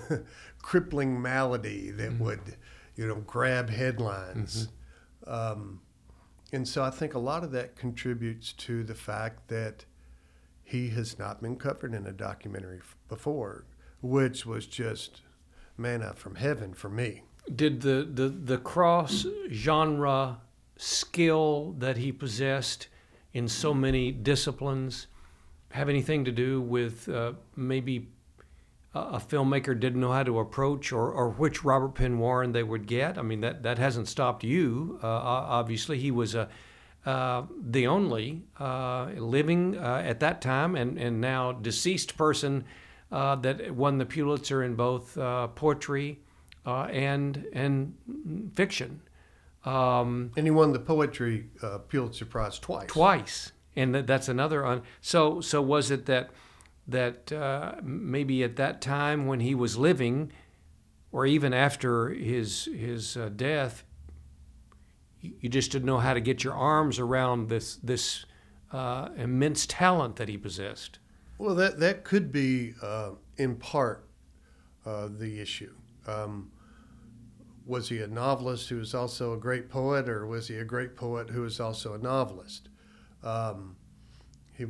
crippling 0.62 1.20
malady 1.20 1.90
that 1.90 2.10
mm-hmm. 2.12 2.24
would, 2.24 2.56
you 2.96 3.06
know, 3.06 3.16
grab 3.26 3.70
headlines. 3.70 4.68
Mm-hmm. 5.26 5.32
Um, 5.32 5.80
and 6.52 6.66
so 6.66 6.82
I 6.82 6.90
think 6.90 7.14
a 7.14 7.18
lot 7.18 7.42
of 7.42 7.52
that 7.52 7.76
contributes 7.76 8.52
to 8.54 8.84
the 8.84 8.94
fact 8.94 9.48
that 9.48 9.84
he 10.62 10.88
has 10.90 11.18
not 11.18 11.42
been 11.42 11.56
covered 11.56 11.94
in 11.94 12.06
a 12.06 12.12
documentary 12.12 12.80
before, 13.08 13.64
which 14.00 14.46
was 14.46 14.66
just 14.66 15.22
manna 15.76 16.14
from 16.14 16.36
heaven 16.36 16.74
for 16.74 16.88
me. 16.88 17.22
Did 17.54 17.82
the, 17.82 18.08
the, 18.10 18.28
the 18.28 18.58
cross 18.58 19.26
genre 19.50 20.38
skill 20.76 21.74
that 21.78 21.96
he 21.96 22.12
possessed 22.12 22.88
in 23.32 23.48
so 23.48 23.74
many 23.74 24.10
disciplines 24.12 25.06
have 25.70 25.88
anything 25.88 26.24
to 26.24 26.32
do 26.32 26.60
with 26.60 27.08
uh, 27.08 27.32
maybe 27.54 28.08
a 28.94 29.20
filmmaker 29.20 29.78
didn't 29.78 30.00
know 30.00 30.12
how 30.12 30.22
to 30.22 30.38
approach 30.38 30.90
or, 30.90 31.10
or 31.10 31.28
which 31.30 31.64
Robert 31.64 31.94
Penn 31.94 32.18
Warren 32.18 32.52
they 32.52 32.62
would 32.62 32.86
get. 32.86 33.18
I 33.18 33.22
mean, 33.22 33.42
that, 33.42 33.62
that 33.62 33.78
hasn't 33.78 34.08
stopped 34.08 34.42
you. 34.42 34.98
Uh, 35.02 35.06
obviously, 35.06 35.98
he 35.98 36.10
was 36.10 36.34
a, 36.34 36.48
uh, 37.04 37.42
the 37.60 37.86
only 37.86 38.42
uh, 38.58 39.10
living 39.16 39.76
uh, 39.76 40.02
at 40.04 40.20
that 40.20 40.40
time 40.40 40.74
and, 40.74 40.98
and 40.98 41.20
now 41.20 41.52
deceased 41.52 42.16
person 42.16 42.64
uh, 43.12 43.36
that 43.36 43.70
won 43.74 43.98
the 43.98 44.06
Pulitzer 44.06 44.62
in 44.62 44.74
both 44.74 45.14
poetry 45.54 46.18
and, 46.64 47.46
and 47.52 47.94
fiction. 48.54 49.02
Um, 49.66 50.30
and 50.36 50.46
he 50.46 50.50
won 50.50 50.72
the 50.72 50.78
poetry 50.78 51.50
Pulitzer 51.88 52.24
Prize 52.24 52.58
twice. 52.58 52.88
Twice. 52.88 53.52
And 53.74 53.94
that, 53.94 54.06
that's 54.06 54.28
another. 54.28 54.64
Un- 54.64 54.82
so, 55.00 55.40
so 55.40 55.60
was 55.60 55.90
it 55.90 56.06
that 56.06 56.30
that 56.88 57.32
uh, 57.32 57.74
maybe 57.82 58.44
at 58.44 58.56
that 58.56 58.80
time 58.80 59.26
when 59.26 59.40
he 59.40 59.54
was 59.54 59.76
living, 59.76 60.32
or 61.12 61.26
even 61.26 61.52
after 61.52 62.10
his 62.10 62.66
his 62.66 63.16
uh, 63.16 63.28
death, 63.34 63.84
you 65.20 65.48
just 65.48 65.72
didn't 65.72 65.86
know 65.86 65.98
how 65.98 66.14
to 66.14 66.20
get 66.20 66.44
your 66.44 66.54
arms 66.54 66.98
around 66.98 67.48
this 67.48 67.76
this 67.76 68.24
uh, 68.72 69.08
immense 69.16 69.66
talent 69.66 70.16
that 70.16 70.28
he 70.28 70.36
possessed. 70.36 70.98
Well, 71.38 71.54
that 71.56 71.80
that 71.80 72.04
could 72.04 72.30
be 72.32 72.74
uh, 72.82 73.10
in 73.36 73.56
part 73.56 74.06
uh, 74.84 75.08
the 75.10 75.40
issue. 75.40 75.74
Um, 76.06 76.52
was 77.66 77.88
he 77.88 78.00
a 78.00 78.06
novelist 78.06 78.68
who 78.68 78.76
was 78.76 78.94
also 78.94 79.34
a 79.34 79.36
great 79.36 79.68
poet, 79.68 80.08
or 80.08 80.24
was 80.26 80.48
he 80.48 80.56
a 80.56 80.64
great 80.64 80.94
poet 80.96 81.30
who 81.30 81.42
was 81.42 81.58
also 81.58 81.94
a 81.94 81.98
novelist? 81.98 82.68
Um, 83.22 83.76
he 84.54 84.64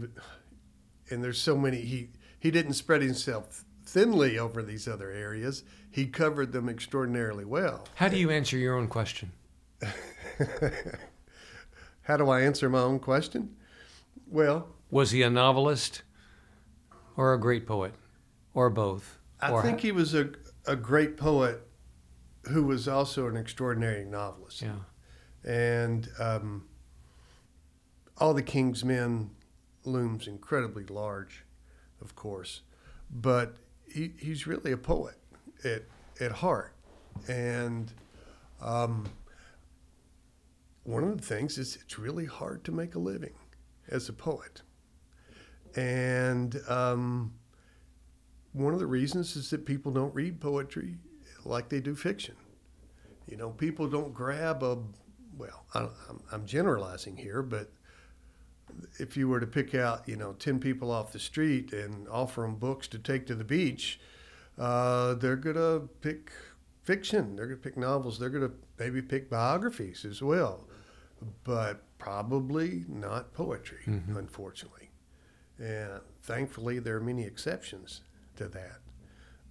and 1.10 1.22
there's 1.22 1.40
so 1.40 1.56
many 1.56 1.82
he 1.82 2.08
he 2.38 2.50
didn't 2.50 2.72
spread 2.72 3.02
himself 3.02 3.64
thinly 3.84 4.38
over 4.38 4.62
these 4.62 4.88
other 4.88 5.10
areas. 5.10 5.62
He 5.90 6.06
covered 6.06 6.52
them 6.52 6.68
extraordinarily 6.68 7.44
well. 7.44 7.86
How 7.94 8.08
do 8.08 8.16
you 8.16 8.30
answer 8.30 8.56
your 8.56 8.76
own 8.76 8.88
question? 8.88 9.30
How 12.02 12.16
do 12.16 12.28
I 12.28 12.40
answer 12.40 12.68
my 12.68 12.80
own 12.80 12.98
question? 12.98 13.56
Well, 14.26 14.68
was 14.90 15.10
he 15.10 15.22
a 15.22 15.30
novelist 15.30 16.02
or 17.16 17.34
a 17.34 17.40
great 17.40 17.66
poet 17.66 17.94
or 18.54 18.70
both? 18.70 19.18
I 19.40 19.50
or 19.52 19.62
think 19.62 19.80
he 19.80 19.92
was 19.92 20.14
a 20.14 20.30
a 20.66 20.76
great 20.76 21.16
poet 21.16 21.65
who 22.48 22.64
was 22.64 22.88
also 22.88 23.26
an 23.26 23.36
extraordinary 23.36 24.04
novelist. 24.04 24.62
Yeah. 24.62 24.76
And 25.44 26.08
um, 26.18 26.66
all 28.18 28.34
the 28.34 28.42
King's 28.42 28.84
Men 28.84 29.30
looms 29.84 30.26
incredibly 30.26 30.84
large, 30.84 31.44
of 32.00 32.14
course, 32.14 32.62
but 33.10 33.56
he, 33.92 34.12
he's 34.18 34.46
really 34.46 34.72
a 34.72 34.76
poet 34.76 35.16
at, 35.64 35.84
at 36.20 36.32
heart. 36.32 36.74
And 37.28 37.92
um, 38.60 39.06
one 40.82 41.04
of 41.04 41.20
the 41.20 41.26
things 41.26 41.58
is 41.58 41.76
it's 41.76 41.98
really 41.98 42.26
hard 42.26 42.64
to 42.64 42.72
make 42.72 42.94
a 42.94 42.98
living 42.98 43.34
as 43.88 44.08
a 44.08 44.12
poet. 44.12 44.62
And 45.74 46.60
um, 46.68 47.34
one 48.52 48.72
of 48.72 48.80
the 48.80 48.86
reasons 48.86 49.36
is 49.36 49.50
that 49.50 49.66
people 49.66 49.92
don't 49.92 50.14
read 50.14 50.40
poetry 50.40 50.96
like 51.46 51.68
they 51.68 51.80
do 51.80 51.94
fiction. 51.94 52.36
You 53.26 53.36
know, 53.36 53.50
people 53.50 53.88
don't 53.88 54.14
grab 54.14 54.62
a, 54.62 54.78
well, 55.36 55.64
I, 55.74 55.88
I'm 56.32 56.46
generalizing 56.46 57.16
here, 57.16 57.42
but 57.42 57.70
if 58.98 59.16
you 59.16 59.28
were 59.28 59.40
to 59.40 59.46
pick 59.46 59.74
out, 59.74 60.08
you 60.08 60.16
know, 60.16 60.32
10 60.34 60.60
people 60.60 60.90
off 60.90 61.12
the 61.12 61.18
street 61.18 61.72
and 61.72 62.08
offer 62.08 62.42
them 62.42 62.56
books 62.56 62.88
to 62.88 62.98
take 62.98 63.26
to 63.26 63.34
the 63.34 63.44
beach, 63.44 64.00
uh, 64.58 65.14
they're 65.14 65.36
going 65.36 65.56
to 65.56 65.88
pick 66.00 66.32
fiction. 66.82 67.36
They're 67.36 67.46
going 67.46 67.58
to 67.58 67.62
pick 67.62 67.76
novels. 67.76 68.18
They're 68.18 68.30
going 68.30 68.48
to 68.48 68.54
maybe 68.78 69.02
pick 69.02 69.28
biographies 69.28 70.04
as 70.04 70.22
well, 70.22 70.66
but 71.44 71.82
probably 71.98 72.84
not 72.88 73.34
poetry, 73.34 73.80
mm-hmm. 73.86 74.16
unfortunately. 74.16 74.90
And 75.58 76.00
thankfully, 76.22 76.78
there 76.78 76.96
are 76.96 77.00
many 77.00 77.24
exceptions 77.24 78.02
to 78.36 78.48
that. 78.48 78.80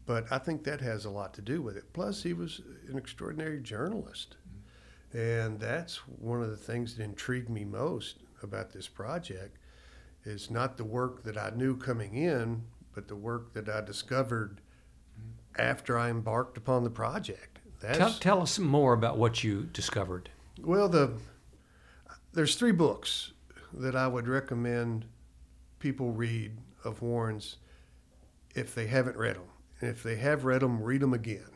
But 0.05 0.31
I 0.31 0.37
think 0.37 0.63
that 0.63 0.81
has 0.81 1.05
a 1.05 1.09
lot 1.09 1.33
to 1.35 1.41
do 1.41 1.61
with 1.61 1.77
it. 1.77 1.91
Plus, 1.93 2.23
he 2.23 2.33
was 2.33 2.61
an 2.89 2.97
extraordinary 2.97 3.59
journalist. 3.59 4.37
And 5.13 5.59
that's 5.59 5.97
one 6.07 6.41
of 6.41 6.49
the 6.49 6.57
things 6.57 6.95
that 6.95 7.03
intrigued 7.03 7.49
me 7.49 7.63
most 7.63 8.17
about 8.43 8.71
this 8.71 8.87
project 8.87 9.57
is 10.25 10.51
not 10.51 10.77
the 10.77 10.83
work 10.83 11.23
that 11.23 11.37
I 11.37 11.51
knew 11.55 11.77
coming 11.77 12.15
in, 12.15 12.63
but 12.93 13.07
the 13.07 13.15
work 13.15 13.53
that 13.53 13.69
I 13.69 13.81
discovered 13.81 14.61
after 15.57 15.97
I 15.97 16.09
embarked 16.09 16.57
upon 16.57 16.83
the 16.83 16.89
project. 16.89 17.59
Tell, 17.81 18.13
tell, 18.13 18.41
us 18.41 18.57
more 18.57 18.93
about 18.93 19.17
what 19.17 19.43
you 19.43 19.63
discovered. 19.71 20.29
Well, 20.59 20.89
the 20.89 21.13
there's 22.33 22.55
three 22.55 22.71
books 22.71 23.31
that 23.73 23.95
I 23.95 24.07
would 24.07 24.27
recommend 24.27 25.05
people 25.79 26.11
read 26.11 26.57
of 26.83 27.01
Warren's 27.01 27.57
if 28.55 28.73
they 28.73 28.87
haven't 28.87 29.17
read 29.17 29.35
them. 29.35 29.43
And 29.81 29.89
if 29.89 30.03
they 30.03 30.15
have 30.17 30.45
read 30.45 30.61
them, 30.61 30.81
read 30.81 31.01
them 31.01 31.13
again. 31.13 31.49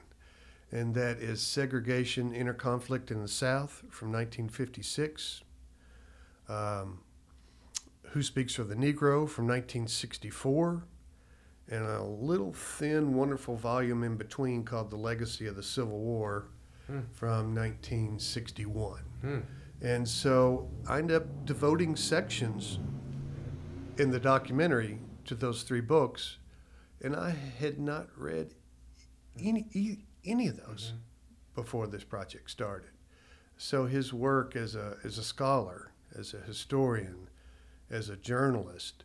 And 0.71 0.93
that 0.95 1.17
is 1.17 1.41
Segregation, 1.41 2.33
Inner 2.33 2.53
Conflict 2.53 3.09
in 3.11 3.21
the 3.21 3.27
South 3.27 3.83
from 3.89 4.11
1956. 4.11 5.41
Um, 6.47 6.99
Who 8.11 8.21
Speaks 8.21 8.53
for 8.55 8.63
the 8.63 8.75
Negro 8.75 9.27
from 9.27 9.47
1964. 9.47 10.83
And 11.71 11.85
a 11.85 12.03
little 12.03 12.51
thin, 12.53 13.13
wonderful 13.13 13.55
volume 13.55 14.03
in 14.03 14.17
between 14.17 14.63
called 14.63 14.89
The 14.89 14.97
Legacy 14.97 15.45
of 15.45 15.55
the 15.55 15.63
Civil 15.63 15.99
War 15.99 16.47
from 17.11 17.53
1961. 17.55 19.01
And 19.81 20.07
so 20.07 20.67
I 20.87 20.97
end 20.97 21.11
up 21.11 21.45
devoting 21.45 21.95
sections 21.95 22.79
in 23.97 24.09
the 24.09 24.19
documentary 24.19 24.97
to 25.25 25.35
those 25.35 25.61
three 25.61 25.81
books, 25.81 26.37
and 27.01 27.15
I 27.15 27.35
had 27.59 27.79
not 27.79 28.07
read 28.17 28.53
any 29.41 30.05
any 30.25 30.47
of 30.47 30.57
those 30.57 30.93
before 31.55 31.87
this 31.87 32.03
project 32.03 32.49
started. 32.51 32.91
So 33.57 33.85
his 33.85 34.13
work 34.13 34.55
as 34.55 34.75
a 34.75 34.97
as 35.03 35.17
a 35.17 35.23
scholar, 35.23 35.91
as 36.15 36.33
a 36.33 36.39
historian, 36.39 37.29
as 37.89 38.09
a 38.09 38.15
journalist, 38.15 39.03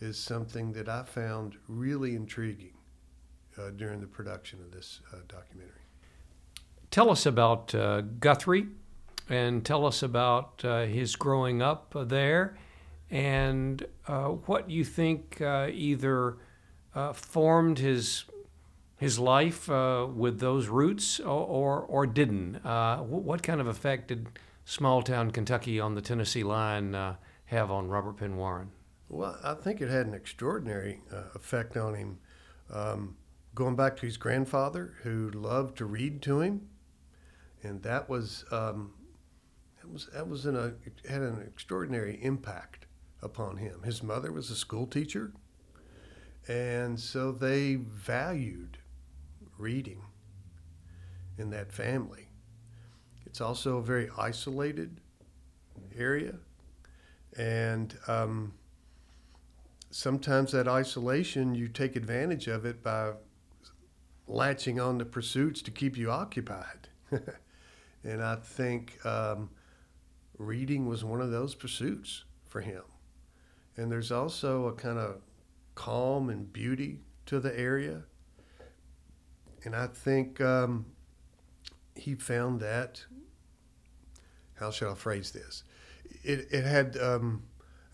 is 0.00 0.18
something 0.18 0.72
that 0.72 0.88
I 0.88 1.02
found 1.02 1.56
really 1.68 2.14
intriguing 2.14 2.74
uh, 3.58 3.70
during 3.70 4.00
the 4.00 4.06
production 4.06 4.60
of 4.60 4.70
this 4.72 5.00
uh, 5.12 5.18
documentary. 5.28 5.74
Tell 6.90 7.10
us 7.10 7.26
about 7.26 7.74
uh, 7.74 8.00
Guthrie 8.00 8.66
and 9.28 9.64
tell 9.64 9.86
us 9.86 10.02
about 10.02 10.64
uh, 10.64 10.86
his 10.86 11.14
growing 11.14 11.62
up 11.62 11.94
there 12.08 12.58
and 13.10 13.84
uh, 14.08 14.28
what 14.28 14.70
you 14.70 14.84
think 14.84 15.40
uh, 15.40 15.68
either 15.70 16.38
uh, 16.94 17.12
formed 17.12 17.78
his 17.78 18.24
his 18.96 19.18
life 19.18 19.70
uh, 19.70 20.06
with 20.14 20.40
those 20.40 20.68
roots 20.68 21.20
or, 21.20 21.46
or, 21.46 21.80
or 21.80 22.06
didn't. 22.06 22.56
Uh, 22.56 22.98
what 22.98 23.42
kind 23.42 23.58
of 23.58 23.66
effect 23.66 24.08
did 24.08 24.26
small 24.66 25.00
town 25.00 25.30
Kentucky 25.30 25.80
on 25.80 25.94
the 25.94 26.02
Tennessee 26.02 26.44
line 26.44 26.94
uh, 26.94 27.16
have 27.46 27.70
on 27.70 27.88
Robert 27.88 28.18
Penn 28.18 28.36
Warren? 28.36 28.70
Well, 29.08 29.38
I 29.42 29.54
think 29.54 29.80
it 29.80 29.88
had 29.88 30.06
an 30.06 30.12
extraordinary 30.12 31.00
uh, 31.10 31.22
effect 31.34 31.78
on 31.78 31.94
him. 31.94 32.18
Um, 32.70 33.16
going 33.54 33.74
back 33.74 33.96
to 33.96 34.06
his 34.06 34.18
grandfather, 34.18 34.94
who 35.02 35.30
loved 35.30 35.78
to 35.78 35.86
read 35.86 36.20
to 36.22 36.40
him, 36.40 36.68
and 37.62 37.82
that 37.82 38.08
was 38.08 38.44
um, 38.52 38.92
that 39.80 39.90
was 39.90 40.08
that 40.12 40.28
was 40.28 40.46
in 40.46 40.56
a 40.56 40.74
had 41.10 41.22
an 41.22 41.42
extraordinary 41.46 42.20
impact 42.22 42.86
upon 43.22 43.56
him. 43.56 43.82
His 43.82 44.02
mother 44.02 44.30
was 44.30 44.50
a 44.50 44.54
school 44.54 44.86
teacher, 44.86 45.32
and 46.50 46.98
so 46.98 47.30
they 47.30 47.76
valued 47.76 48.76
reading 49.56 50.02
in 51.38 51.50
that 51.50 51.70
family. 51.70 52.26
It's 53.24 53.40
also 53.40 53.76
a 53.76 53.82
very 53.82 54.10
isolated 54.18 55.00
area, 55.96 56.34
and 57.38 57.96
um, 58.08 58.52
sometimes 59.92 60.50
that 60.50 60.66
isolation 60.66 61.54
you 61.54 61.68
take 61.68 61.94
advantage 61.94 62.48
of 62.48 62.64
it 62.64 62.82
by 62.82 63.12
latching 64.26 64.80
on 64.80 64.98
to 64.98 65.04
pursuits 65.04 65.62
to 65.62 65.70
keep 65.70 65.96
you 65.96 66.10
occupied. 66.10 66.88
and 68.02 68.24
I 68.24 68.34
think 68.34 68.98
um, 69.06 69.50
reading 70.36 70.88
was 70.88 71.04
one 71.04 71.20
of 71.20 71.30
those 71.30 71.54
pursuits 71.54 72.24
for 72.48 72.60
him. 72.60 72.82
And 73.76 73.90
there's 73.90 74.10
also 74.10 74.66
a 74.66 74.72
kind 74.72 74.98
of 74.98 75.20
calm 75.80 76.28
and 76.28 76.52
beauty 76.52 77.00
to 77.24 77.40
the 77.40 77.58
area. 77.58 78.02
And 79.64 79.74
I 79.74 79.86
think 79.86 80.38
um, 80.38 80.84
he 81.94 82.14
found 82.16 82.60
that, 82.60 83.02
how 84.58 84.70
shall 84.70 84.92
I 84.92 84.94
phrase 84.94 85.30
this? 85.30 85.64
It, 86.22 86.48
it 86.50 86.64
had 86.64 86.98
um, 86.98 87.44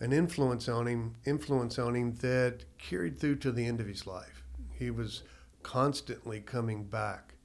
an 0.01 0.11
influence 0.11 0.67
on 0.67 0.85
him, 0.85 1.15
influence 1.25 1.79
on 1.79 1.95
him 1.95 2.15
that 2.15 2.65
carried 2.77 3.17
through 3.21 3.37
to 3.37 3.53
the 3.53 3.65
end 3.65 3.79
of 3.79 3.87
his 3.87 4.05
life. 4.05 4.43
He 4.73 4.91
was 4.91 5.23
constantly 5.63 6.41
coming 6.41 6.83
back 6.83 7.35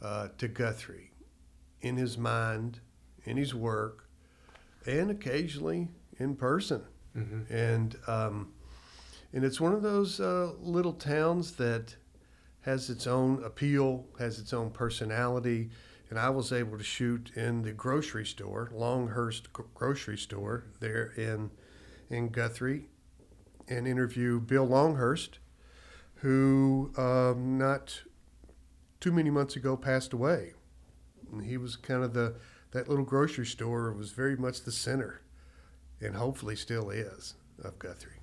uh, 0.00 0.28
to 0.38 0.48
Guthrie 0.48 1.10
in 1.82 1.98
his 1.98 2.16
mind, 2.16 2.80
in 3.24 3.36
his 3.36 3.54
work, 3.54 4.08
and 4.86 5.10
occasionally 5.10 5.88
in 6.18 6.34
person. 6.34 6.82
And 7.50 7.94
um, 8.06 8.54
and 9.32 9.44
it's 9.44 9.60
one 9.60 9.72
of 9.72 9.82
those 9.82 10.20
uh, 10.20 10.52
little 10.60 10.92
towns 10.92 11.52
that 11.52 11.96
has 12.62 12.90
its 12.90 13.06
own 13.06 13.42
appeal, 13.44 14.06
has 14.18 14.38
its 14.38 14.52
own 14.52 14.70
personality. 14.70 15.70
And 16.10 16.18
I 16.18 16.28
was 16.28 16.52
able 16.52 16.76
to 16.76 16.84
shoot 16.84 17.32
in 17.34 17.62
the 17.62 17.72
grocery 17.72 18.26
store, 18.26 18.70
Longhurst 18.72 19.52
Gro- 19.52 19.66
grocery 19.74 20.18
store 20.18 20.66
there 20.80 21.12
in 21.16 21.50
in 22.10 22.28
Guthrie, 22.28 22.88
and 23.66 23.88
interview 23.88 24.38
Bill 24.38 24.66
Longhurst, 24.66 25.38
who 26.16 26.92
um, 26.98 27.56
not 27.56 28.02
too 29.00 29.10
many 29.10 29.30
months 29.30 29.56
ago 29.56 29.74
passed 29.74 30.12
away. 30.12 30.52
And 31.32 31.46
he 31.46 31.56
was 31.56 31.76
kind 31.76 32.04
of 32.04 32.12
the 32.12 32.34
that 32.72 32.88
little 32.88 33.06
grocery 33.06 33.46
store 33.46 33.90
was 33.92 34.12
very 34.12 34.36
much 34.36 34.62
the 34.62 34.72
center, 34.72 35.22
and 35.98 36.16
hopefully 36.16 36.56
still 36.56 36.90
is 36.90 37.34
of 37.64 37.78
Guthrie. 37.78 38.21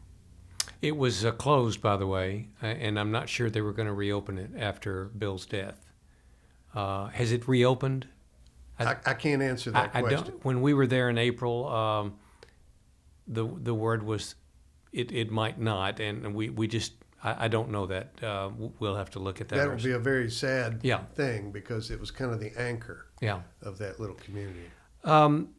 It 0.82 0.96
was 0.96 1.26
uh, 1.26 1.32
closed, 1.32 1.82
by 1.82 1.98
the 1.98 2.08
way, 2.08 2.50
and 2.62 2.98
I'm 2.98 3.12
not 3.12 3.28
sure 3.28 3.50
they 3.50 3.62
were 3.62 3.74
going 3.74 3.88
to 3.88 3.94
reopen 3.94 4.38
it 4.38 4.52
after 4.58 5.06
Bill's 5.06 5.46
death. 5.46 5.92
Uh, 6.74 7.08
has 7.08 7.32
it 7.32 7.48
reopened? 7.48 8.08
I, 8.80 8.96
I 9.06 9.14
can't 9.14 9.42
answer 9.42 9.72
that 9.72 9.92
I, 9.94 10.00
I 10.00 10.02
question. 10.02 10.24
don't. 10.24 10.46
When 10.46 10.62
we 10.62 10.74
were 10.74 10.88
there 10.88 11.10
in 11.10 11.18
April, 11.18 11.68
um, 11.68 12.16
the 13.28 13.46
the 13.46 13.74
word 13.74 14.04
was 14.04 14.36
it, 14.94 15.12
it 15.12 15.32
might 15.32 15.60
not, 15.60 16.00
and 16.00 16.34
we, 16.34 16.50
we 16.50 16.68
just 16.68 16.94
I, 17.24 17.46
I 17.46 17.48
don't 17.48 17.70
know 17.72 17.86
that. 17.88 18.24
Uh, 18.24 18.50
we'll 18.80 18.96
have 18.96 19.10
to 19.12 19.20
look 19.20 19.42
at 19.42 19.50
that. 19.50 19.58
That 19.58 19.70
would 19.70 19.84
be 19.84 19.92
a 19.92 20.00
very 20.00 20.32
sad 20.32 20.80
Yeah. 20.84 21.04
thing 21.16 21.52
because 21.52 21.92
it 21.92 22.00
was 22.00 22.12
kind 22.12 22.32
of 22.32 22.40
the 22.40 22.54
anchor 22.58 23.08
yeah. 23.22 23.42
of 23.62 23.78
that 23.80 24.00
little 24.00 24.16
community. 24.16 24.64
Um, 25.04 25.50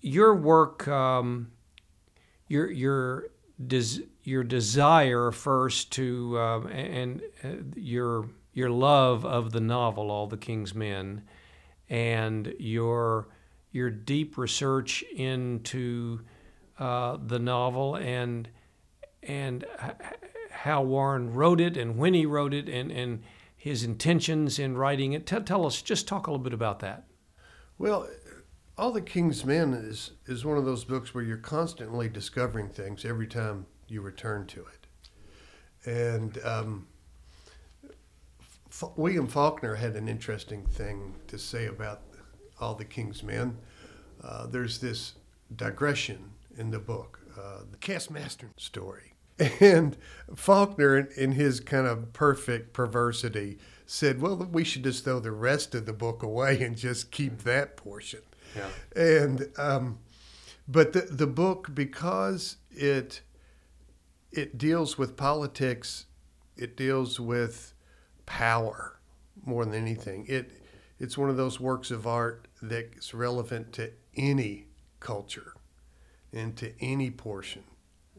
your 0.00 0.34
work, 0.34 0.86
um, 0.88 1.52
your 2.48 2.70
your 2.70 3.28
des- 3.64 4.04
your 4.22 4.44
desire 4.44 5.30
first 5.30 5.92
to 5.92 6.38
um, 6.38 6.66
and 6.66 7.22
uh, 7.44 7.48
your 7.74 8.28
your 8.52 8.70
love 8.70 9.24
of 9.26 9.52
the 9.52 9.60
novel, 9.60 10.10
All 10.10 10.26
the 10.26 10.36
King's 10.36 10.74
Men, 10.74 11.22
and 11.88 12.54
your 12.58 13.28
your 13.72 13.90
deep 13.90 14.38
research 14.38 15.02
into 15.14 16.20
uh, 16.78 17.18
the 17.24 17.38
novel 17.38 17.96
and 17.96 18.48
and 19.22 19.64
how 20.50 20.82
Warren 20.82 21.32
wrote 21.32 21.60
it 21.60 21.76
and 21.76 21.96
when 21.96 22.14
he 22.14 22.26
wrote 22.26 22.54
it 22.54 22.68
and 22.68 22.90
and 22.90 23.22
his 23.56 23.82
intentions 23.82 24.58
in 24.58 24.76
writing 24.76 25.12
it. 25.12 25.26
Tell 25.26 25.42
tell 25.42 25.66
us, 25.66 25.82
just 25.82 26.08
talk 26.08 26.26
a 26.26 26.30
little 26.30 26.44
bit 26.44 26.52
about 26.52 26.80
that. 26.80 27.04
Well, 27.78 28.08
All 28.78 28.92
the 28.92 29.00
King's 29.00 29.44
Men 29.44 29.72
is, 29.72 30.10
is 30.26 30.44
one 30.44 30.58
of 30.58 30.66
those 30.66 30.84
books 30.84 31.14
where 31.14 31.24
you're 31.24 31.38
constantly 31.38 32.08
discovering 32.10 32.68
things 32.68 33.06
every 33.06 33.26
time 33.26 33.66
you 33.88 34.02
return 34.02 34.46
to 34.48 34.60
it. 34.66 34.86
And 35.90 36.38
um, 36.44 36.86
F- 38.70 38.90
William 38.96 39.28
Faulkner 39.28 39.76
had 39.76 39.96
an 39.96 40.08
interesting 40.08 40.66
thing 40.66 41.14
to 41.28 41.38
say 41.38 41.66
about 41.66 42.02
All 42.60 42.74
the 42.74 42.84
King's 42.84 43.22
Men. 43.22 43.56
Uh, 44.22 44.46
there's 44.46 44.78
this 44.78 45.14
digression 45.54 46.32
in 46.58 46.70
the 46.70 46.78
book, 46.78 47.20
uh, 47.38 47.60
the 47.70 47.78
Cass 47.78 48.10
Mastern 48.10 48.52
story. 48.56 49.14
And 49.60 49.96
Faulkner, 50.34 50.96
in, 50.96 51.08
in 51.16 51.32
his 51.32 51.60
kind 51.60 51.86
of 51.86 52.12
perfect 52.14 52.72
perversity, 52.72 53.58
said, 53.84 54.20
Well, 54.20 54.36
we 54.36 54.64
should 54.64 54.84
just 54.84 55.04
throw 55.04 55.20
the 55.20 55.30
rest 55.30 55.74
of 55.74 55.84
the 55.86 55.92
book 55.92 56.22
away 56.22 56.62
and 56.62 56.76
just 56.76 57.10
keep 57.10 57.42
that 57.44 57.76
portion. 57.76 58.20
Yeah. 58.54 58.68
And, 58.94 59.48
um, 59.58 59.98
but 60.68 60.92
the, 60.92 61.02
the 61.02 61.26
book, 61.26 61.74
because 61.74 62.56
it, 62.70 63.22
it 64.32 64.58
deals 64.58 64.98
with 64.98 65.16
politics, 65.16 66.06
it 66.56 66.76
deals 66.76 67.18
with 67.20 67.74
power 68.26 68.98
more 69.44 69.64
than 69.64 69.74
anything. 69.74 70.26
It, 70.28 70.50
it's 70.98 71.18
one 71.18 71.30
of 71.30 71.36
those 71.36 71.60
works 71.60 71.90
of 71.90 72.06
art 72.06 72.48
that's 72.62 73.12
relevant 73.12 73.72
to 73.74 73.92
any 74.16 74.66
culture 75.00 75.54
and 76.32 76.56
to 76.56 76.72
any 76.80 77.10
portion, 77.10 77.64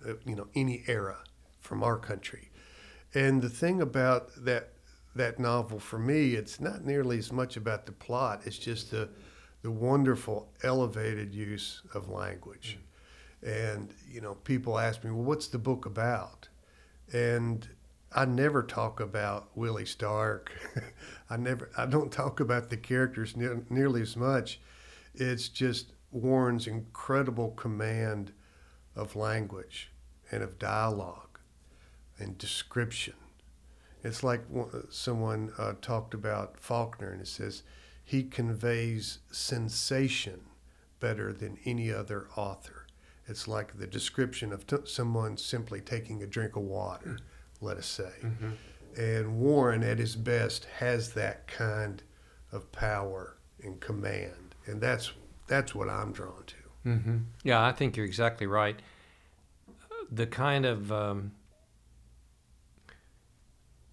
uh, 0.08 0.14
you 0.26 0.36
know, 0.36 0.48
any 0.56 0.84
era 0.88 1.18
from 1.60 1.84
our 1.84 1.98
country. 1.98 2.50
And 3.14 3.42
the 3.42 3.50
thing 3.50 3.82
about 3.82 4.30
that 4.46 4.74
that 5.16 5.40
novel 5.40 5.80
for 5.80 5.98
me, 5.98 6.36
it's 6.36 6.60
not 6.60 6.86
nearly 6.86 7.18
as 7.18 7.32
much 7.32 7.58
about 7.58 7.88
the 7.88 7.92
plot. 7.92 8.42
It's 8.46 8.58
just 8.58 8.92
the 8.92 9.10
the 9.68 9.72
wonderful 9.72 10.48
elevated 10.64 11.36
use 11.36 11.82
of 11.94 12.08
language. 12.08 12.80
And 13.46 13.94
you 14.10 14.22
know, 14.22 14.36
people 14.36 14.80
ask 14.80 15.04
me, 15.04 15.12
"Well, 15.12 15.26
what's 15.26 15.48
the 15.48 15.58
book 15.58 15.86
about?" 15.86 16.48
And 17.12 17.68
I 18.14 18.24
never 18.24 18.64
talk 18.64 19.02
about 19.02 19.50
Willie 19.56 19.86
Stark. 19.86 20.54
I 21.30 21.36
never. 21.36 21.70
I 21.76 21.86
don't 21.86 22.14
talk 22.14 22.40
about 22.40 22.70
the 22.70 22.78
characters 22.78 23.36
ne- 23.36 23.66
nearly 23.70 24.02
as 24.02 24.16
much. 24.16 24.62
It's 25.14 25.50
just 25.50 25.92
Warren's 26.12 26.66
incredible 26.66 27.52
command 27.52 28.32
of 28.96 29.18
language 29.18 29.92
and 30.32 30.44
of 30.44 30.58
dialogue 30.58 31.40
and 32.18 32.38
description. 32.38 33.16
It's 34.02 34.24
like 34.24 34.44
someone 34.90 35.52
uh, 35.58 35.74
talked 35.82 36.14
about 36.14 36.58
Faulkner, 36.58 37.12
and 37.12 37.20
it 37.20 37.28
says 37.28 37.64
he 38.08 38.24
conveys 38.24 39.20
sensation 39.32 40.40
better 41.02 41.34
than 41.34 41.58
any 41.66 41.92
other 41.92 42.30
author. 42.38 42.88
It's 43.28 43.50
like 43.50 43.78
the 43.78 43.86
description 43.86 44.54
of 44.54 44.66
t- 44.66 44.78
someone 44.86 45.36
simply 45.36 45.82
taking 45.82 46.24
a 46.24 46.26
drink 46.26 46.56
of 46.56 46.62
water, 46.62 47.20
let 47.60 47.76
us 47.76 47.86
say. 47.86 48.14
Mm-hmm. 48.24 48.52
And 48.98 49.38
Warren, 49.38 49.84
at 49.84 50.00
his 50.00 50.16
best, 50.16 50.68
has 50.78 51.16
that 51.16 51.48
kind 51.48 52.02
of 52.54 52.72
power 52.72 53.36
and 53.62 53.78
command, 53.82 54.56
and 54.66 54.80
that's 54.80 55.12
that's 55.48 55.76
what 55.76 55.90
I'm 55.90 56.14
drawn 56.14 56.46
to. 56.46 56.90
Mm-hmm. 56.90 57.18
Yeah, 57.44 57.62
I 57.62 57.74
think 57.74 57.98
you're 57.98 58.06
exactly 58.06 58.48
right. 58.48 58.82
The 60.10 60.28
kind 60.28 60.66
of 60.66 60.94
um, 60.94 61.34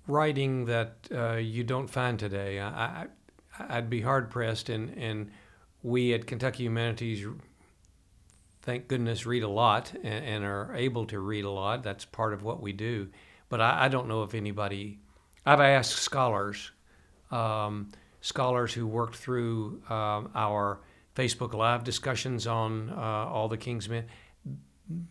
writing 0.06 0.66
that 0.66 1.08
uh, 1.12 1.32
you 1.32 1.64
don't 1.64 1.88
find 1.88 2.16
today, 2.16 2.60
I, 2.60 2.68
I, 2.68 3.06
would 3.70 3.90
be 3.90 4.00
hard 4.00 4.30
pressed, 4.30 4.68
and, 4.68 4.96
and 4.96 5.30
we 5.82 6.12
at 6.14 6.26
Kentucky 6.26 6.64
Humanities 6.64 7.26
thank 8.64 8.88
goodness, 8.88 9.26
read 9.26 9.42
a 9.42 9.48
lot 9.48 9.92
and, 10.02 10.24
and, 10.24 10.44
are 10.44 10.74
able 10.74 11.04
to 11.04 11.20
read 11.20 11.44
a 11.44 11.50
lot. 11.50 11.82
That's 11.82 12.06
part 12.06 12.32
of 12.32 12.42
what 12.42 12.62
we 12.62 12.72
do. 12.72 13.08
But 13.50 13.60
I, 13.60 13.84
I 13.84 13.88
don't 13.88 14.08
know 14.08 14.22
if 14.22 14.34
anybody, 14.34 14.98
I've 15.44 15.60
asked 15.60 15.96
scholars, 15.96 16.72
um, 17.30 17.90
scholars 18.22 18.72
who 18.72 18.86
worked 18.86 19.16
through 19.16 19.82
um, 19.90 20.30
our 20.34 20.80
Facebook 21.14 21.52
Live 21.52 21.84
discussions 21.84 22.46
on 22.46 22.90
uh, 22.90 22.94
all 22.96 23.48
the 23.48 23.58
King's 23.58 23.88
Men. 23.88 24.06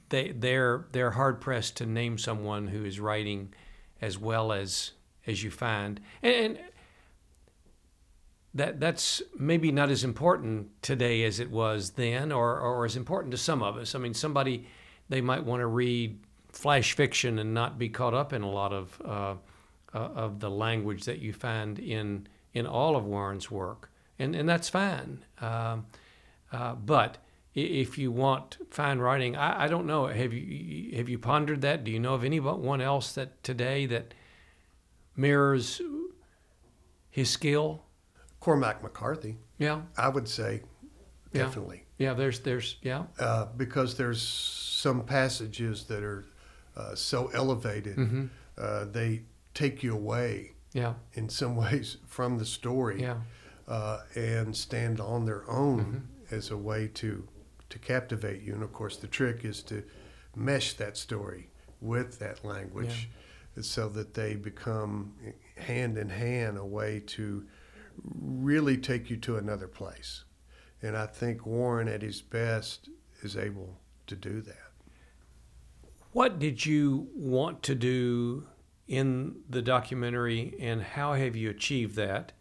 They 0.10 0.32
they're 0.32 0.86
they're 0.91 1.12
hard 1.12 1.41
pressed 1.41 1.77
to 1.77 1.88
name 1.88 2.19
someone 2.19 2.67
who 2.67 2.86
is 2.86 2.99
writing 2.99 3.53
as 4.01 4.19
well 4.19 4.51
as 4.51 4.91
as 5.25 5.41
you 5.41 5.49
find, 5.49 5.99
and, 6.21 6.36
and 6.36 6.60
that 8.53 8.79
that's 8.79 9.21
maybe 9.37 9.71
not 9.71 9.89
as 9.89 10.03
important 10.03 10.69
today 10.81 11.23
as 11.23 11.39
it 11.39 11.49
was 11.49 11.91
then, 11.91 12.31
or 12.31 12.59
or 12.59 12.85
as 12.85 12.95
important 12.95 13.31
to 13.31 13.37
some 13.37 13.63
of 13.63 13.77
us. 13.77 13.95
I 13.95 13.99
mean, 13.99 14.13
somebody 14.13 14.67
they 15.09 15.21
might 15.21 15.43
want 15.43 15.61
to 15.61 15.67
read 15.67 16.19
flash 16.49 16.93
fiction 16.93 17.39
and 17.39 17.53
not 17.53 17.79
be 17.79 17.89
caught 17.89 18.13
up 18.13 18.31
in 18.31 18.43
a 18.43 18.49
lot 18.49 18.71
of 18.71 19.01
uh, 19.03 19.35
uh, 19.93 19.97
of 19.97 20.39
the 20.39 20.49
language 20.49 21.05
that 21.05 21.19
you 21.19 21.33
find 21.33 21.79
in 21.79 22.27
in 22.53 22.67
all 22.67 22.95
of 22.95 23.05
Warren's 23.05 23.49
work, 23.49 23.89
and 24.19 24.35
and 24.35 24.47
that's 24.47 24.69
fine. 24.69 25.25
Um, 25.41 25.87
uh, 26.51 26.75
but 26.75 27.17
if 27.55 27.97
you 27.97 28.11
want 28.11 28.57
fine 28.69 28.99
writing, 28.99 29.35
I, 29.35 29.65
I 29.65 29.67
don't 29.67 29.87
know. 29.87 30.07
Have 30.07 30.33
you 30.33 30.95
have 30.95 31.09
you 31.09 31.17
pondered 31.17 31.61
that? 31.61 31.83
Do 31.83 31.91
you 31.91 31.99
know 31.99 32.13
of 32.13 32.23
anyone 32.23 32.81
else 32.81 33.13
that 33.13 33.43
today 33.43 33.87
that 33.87 34.13
mirrors 35.15 35.81
his 37.09 37.29
skill? 37.29 37.83
Cormac 38.43 38.84
McCarthy. 38.84 39.38
Yeah, 39.58 39.84
I 39.97 40.10
would 40.10 40.27
say 40.27 40.63
definitely. 41.32 41.86
Yeah, 41.97 42.10
yeah 42.10 42.13
there's 42.13 42.41
there's 42.41 42.75
yeah. 42.82 43.03
Uh, 43.17 43.45
because 43.56 43.95
there's 43.95 44.21
some 44.21 45.06
passages 45.06 45.86
that 45.86 46.03
are 46.03 46.25
uh, 46.75 46.93
so 46.93 47.32
elevated, 47.34 47.95
mm-hmm. 47.95 48.25
uh, 48.58 48.84
they 48.91 49.21
take 49.53 49.82
you 49.82 49.93
away. 49.93 50.51
Yeah. 50.73 50.95
In 51.13 51.29
some 51.29 51.56
ways 51.63 51.97
from 52.06 52.38
the 52.38 52.45
story. 52.45 53.01
Yeah. 53.01 53.19
Uh, 53.65 54.01
and 54.15 54.53
stand 54.53 54.99
on 54.99 55.25
their 55.25 55.49
own 55.49 55.79
mm-hmm. 55.79 56.36
as 56.36 56.51
a 56.51 56.58
way 56.58 56.89
to 56.95 57.25
to 57.69 57.79
captivate 57.79 58.41
you. 58.41 58.53
And 58.53 58.62
of 58.62 58.73
course, 58.73 58.97
the 58.97 59.08
trick 59.08 59.45
is 59.45 59.63
to 59.63 59.84
mesh 60.36 60.73
that 60.73 60.97
story 60.97 61.47
with 61.79 62.19
that 62.19 62.43
language, 62.43 63.08
yeah. 63.56 63.63
so 63.63 63.88
that 63.88 64.13
they 64.13 64.36
become 64.36 65.13
hand 65.56 65.97
in 65.97 66.10
hand 66.10 66.58
a 66.58 66.65
way 66.65 67.01
to 67.08 67.45
really 68.03 68.77
take 68.77 69.10
you 69.10 69.17
to 69.17 69.38
another 69.38 69.67
place. 69.67 70.23
And 70.82 70.97
I 70.97 71.06
think 71.06 71.45
Warren, 71.45 71.88
at 71.88 72.01
his 72.01 72.21
best, 72.21 72.89
is 73.21 73.38
able 73.38 73.79
to 74.08 74.15
do 74.15 74.41
that. 74.41 74.71
What 76.12 76.39
did 76.39 76.65
you 76.65 77.08
want 77.15 77.63
to 77.63 77.75
do 77.75 78.47
in 78.88 79.38
the 79.49 79.62
documentary, 79.62 80.53
and 80.60 80.84
how 80.84 81.13
have 81.13 81.36
you 81.36 81.49
achieved 81.49 81.95
that? 81.95 82.34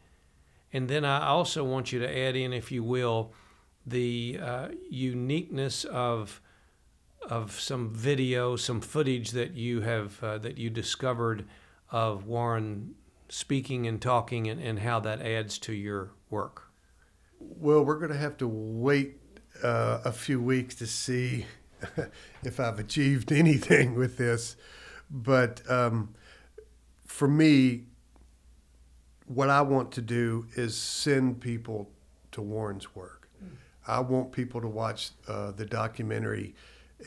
And 0.73 0.89
then 0.89 1.05
I 1.05 1.27
also 1.27 1.63
want 1.65 1.93
you 1.93 2.01
to 2.01 2.19
add 2.19 2.35
in, 2.35 2.53
if 2.53 2.73
you 2.73 2.83
will, 2.83 3.33
the 3.87 4.39
uh, 4.43 4.69
uniqueness 4.91 5.85
of 5.85 6.41
of 7.23 7.61
some 7.61 7.95
video, 7.95 8.57
some 8.57 8.81
footage 8.81 9.31
that 9.31 9.55
you 9.55 9.81
have 9.83 10.23
uh, 10.25 10.39
that 10.39 10.59
you 10.59 10.71
discovered 10.71 11.47
of 11.91 12.27
Warren 12.27 12.97
speaking 13.33 13.87
and 13.87 14.01
talking 14.01 14.47
and, 14.47 14.61
and 14.61 14.81
how 14.81 15.01
that 15.01 15.23
adds 15.23 15.59
to 15.59 15.73
your 15.73 16.11
work? 16.29 16.65
Well, 17.41 17.83
we're 17.83 17.99
going 17.99 18.13
to 18.13 18.19
have 18.19 18.37
to 18.39 18.47
wait 18.47 19.17
uh, 19.63 20.01
a 20.05 20.13
few 20.13 20.41
weeks 20.41 20.75
to 20.77 20.87
see 20.87 21.47
if 22.43 22.61
I've 22.61 22.79
achieved 22.79 23.33
anything 23.33 23.95
with 23.95 24.19
this. 24.19 24.57
But 25.11 25.63
um, 25.69 26.15
for 27.07 27.27
me, 27.27 27.85
what 29.27 29.49
I 29.49 29.63
want 29.63 29.93
to 29.93 30.03
do 30.03 30.47
is 30.55 30.77
send 30.77 31.41
people 31.41 31.91
to 32.33 32.43
Warren's 32.43 32.95
work. 32.95 33.31
Mm. 33.43 33.57
I 33.87 34.01
want 34.01 34.33
people 34.33 34.61
to 34.61 34.69
watch 34.69 35.11
uh, 35.27 35.53
the 35.53 35.65
documentary 35.65 36.55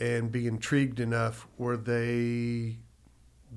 and 0.02 0.32
be 0.32 0.48
intrigued 0.48 1.00
enough 1.00 1.48
where 1.58 1.78
they 1.78 2.78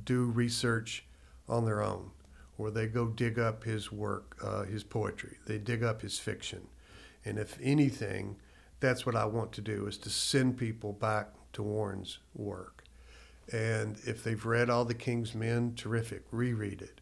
do 0.05 0.25
research 0.25 1.07
on 1.49 1.65
their 1.65 1.83
own 1.83 2.11
or 2.59 2.71
they 2.71 2.87
go 2.87 3.07
dig 3.07 3.39
up 3.39 3.65
his 3.65 3.91
work, 3.93 4.37
uh, 4.43 4.65
his 4.65 4.83
poetry. 4.83 5.37
They 5.47 5.59
dig 5.59 5.83
up 5.85 6.03
his 6.03 6.19
fiction. 6.19 6.67
And 7.25 7.39
if 7.39 7.57
anything, 7.63 8.37
that's 8.81 9.07
what 9.07 9.15
I 9.15 9.25
want 9.25 9.53
to 9.53 9.61
do 9.61 9.87
is 9.87 9.97
to 9.99 10.11
send 10.11 10.59
people 10.59 10.93
back 10.93 11.29
to 11.53 11.63
Warren's 11.63 12.19
work. 12.35 12.85
And 13.53 13.97
if 14.05 14.23
they've 14.25 14.45
read 14.45 14.69
all 14.69 14.85
the 14.85 14.95
King's 14.95 15.35
Men, 15.35 15.75
terrific, 15.75 16.25
reread 16.31 16.83
it. 16.83 17.01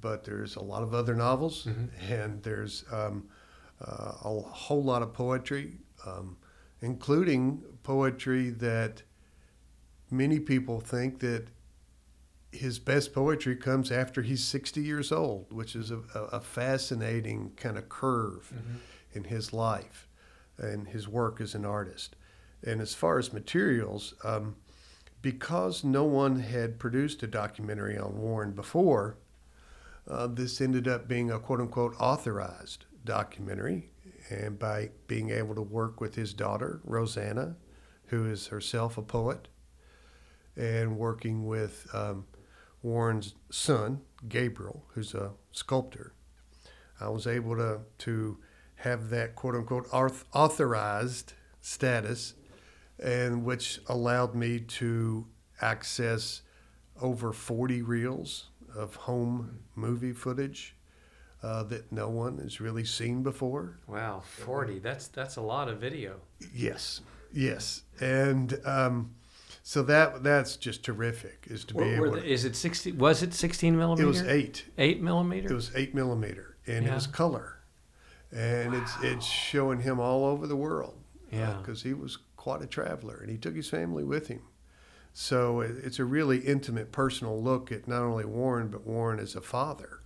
But 0.00 0.24
there's 0.24 0.56
a 0.56 0.62
lot 0.62 0.82
of 0.82 0.92
other 0.92 1.14
novels, 1.14 1.64
mm-hmm. 1.64 2.12
and 2.12 2.42
there's 2.42 2.84
um, 2.90 3.28
uh, 3.80 4.12
a 4.22 4.40
whole 4.40 4.82
lot 4.82 5.02
of 5.02 5.12
poetry, 5.12 5.78
um, 6.06 6.36
including 6.80 7.62
poetry 7.82 8.50
that 8.50 9.02
many 10.10 10.40
people 10.40 10.80
think 10.80 11.20
that 11.20 11.46
his 12.54 12.78
best 12.78 13.12
poetry 13.12 13.56
comes 13.56 13.90
after 13.90 14.22
he's 14.22 14.44
60 14.44 14.80
years 14.80 15.10
old, 15.12 15.52
which 15.52 15.74
is 15.74 15.90
a, 15.90 15.98
a 16.14 16.40
fascinating 16.40 17.52
kind 17.56 17.76
of 17.76 17.88
curve 17.88 18.52
mm-hmm. 18.54 18.76
in 19.12 19.24
his 19.24 19.52
life 19.52 20.08
and 20.58 20.88
his 20.88 21.08
work 21.08 21.40
as 21.40 21.54
an 21.54 21.64
artist. 21.64 22.16
And 22.62 22.80
as 22.80 22.94
far 22.94 23.18
as 23.18 23.32
materials, 23.32 24.14
um, 24.24 24.56
because 25.20 25.84
no 25.84 26.04
one 26.04 26.40
had 26.40 26.78
produced 26.78 27.22
a 27.22 27.26
documentary 27.26 27.98
on 27.98 28.18
Warren 28.18 28.52
before, 28.52 29.16
uh, 30.08 30.26
this 30.26 30.60
ended 30.60 30.86
up 30.86 31.08
being 31.08 31.30
a 31.30 31.38
quote 31.38 31.60
unquote 31.60 31.94
authorized 31.98 32.84
documentary. 33.04 33.90
And 34.30 34.58
by 34.58 34.90
being 35.06 35.30
able 35.30 35.54
to 35.54 35.62
work 35.62 36.00
with 36.00 36.14
his 36.14 36.32
daughter, 36.32 36.80
Rosanna, 36.84 37.56
who 38.06 38.26
is 38.26 38.46
herself 38.46 38.96
a 38.96 39.02
poet, 39.02 39.48
and 40.56 40.96
working 40.96 41.46
with 41.46 41.86
um, 41.92 42.24
Warren's 42.84 43.34
son, 43.50 44.02
Gabriel, 44.28 44.84
who's 44.92 45.14
a 45.14 45.32
sculptor. 45.52 46.12
I 47.00 47.08
was 47.08 47.26
able 47.26 47.56
to, 47.56 47.80
to 47.98 48.38
have 48.76 49.08
that 49.10 49.34
quote 49.34 49.54
unquote 49.54 49.88
authorized 49.92 51.32
status, 51.60 52.34
and 53.02 53.44
which 53.44 53.80
allowed 53.88 54.34
me 54.34 54.60
to 54.60 55.26
access 55.62 56.42
over 57.00 57.32
40 57.32 57.82
reels 57.82 58.50
of 58.76 58.94
home 58.94 59.60
movie 59.74 60.12
footage 60.12 60.76
uh, 61.42 61.62
that 61.64 61.90
no 61.90 62.08
one 62.10 62.38
has 62.38 62.60
really 62.60 62.84
seen 62.84 63.22
before. 63.22 63.78
Wow, 63.86 64.22
40. 64.24 64.78
That's 64.80 65.08
that's 65.08 65.36
a 65.36 65.40
lot 65.42 65.68
of 65.68 65.78
video. 65.78 66.16
Yes, 66.54 67.00
yes. 67.32 67.82
And 68.00 68.60
um, 68.64 69.14
so 69.66 69.82
that 69.84 70.22
that's 70.22 70.56
just 70.56 70.84
terrific. 70.84 71.46
Is 71.48 71.64
to 71.64 71.74
be 71.74 71.84
able. 71.84 72.12
The, 72.12 72.22
is 72.22 72.44
it 72.44 72.54
sixty? 72.54 72.92
Was 72.92 73.22
it 73.22 73.32
sixteen 73.32 73.78
millimeter? 73.78 74.04
It 74.04 74.06
was 74.06 74.22
eight. 74.22 74.66
Eight 74.76 75.00
millimeter. 75.00 75.50
It 75.50 75.54
was 75.54 75.72
eight 75.74 75.94
millimeter, 75.94 76.58
and 76.66 76.84
yeah. 76.84 76.92
it 76.92 76.94
was 76.94 77.06
color, 77.06 77.60
and 78.30 78.74
wow. 78.74 78.82
it's 78.82 78.92
it's 79.02 79.26
showing 79.26 79.80
him 79.80 79.98
all 79.98 80.26
over 80.26 80.46
the 80.46 80.54
world. 80.54 81.00
Yeah, 81.32 81.56
because 81.62 81.80
uh, 81.82 81.88
he 81.88 81.94
was 81.94 82.18
quite 82.36 82.60
a 82.60 82.66
traveler, 82.66 83.16
and 83.22 83.30
he 83.30 83.38
took 83.38 83.56
his 83.56 83.70
family 83.70 84.04
with 84.04 84.28
him. 84.28 84.42
So 85.14 85.62
it- 85.62 85.78
it's 85.82 85.98
a 85.98 86.04
really 86.04 86.40
intimate, 86.40 86.92
personal 86.92 87.42
look 87.42 87.72
at 87.72 87.88
not 87.88 88.02
only 88.02 88.26
Warren, 88.26 88.68
but 88.68 88.86
Warren 88.86 89.18
as 89.18 89.34
a 89.34 89.40
father, 89.40 90.00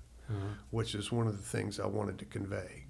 which 0.71 0.95
is 0.95 1.11
one 1.11 1.27
of 1.27 1.37
the 1.37 1.43
things 1.43 1.81
I 1.81 1.87
wanted 1.87 2.19
to 2.21 2.25
convey. 2.27 2.85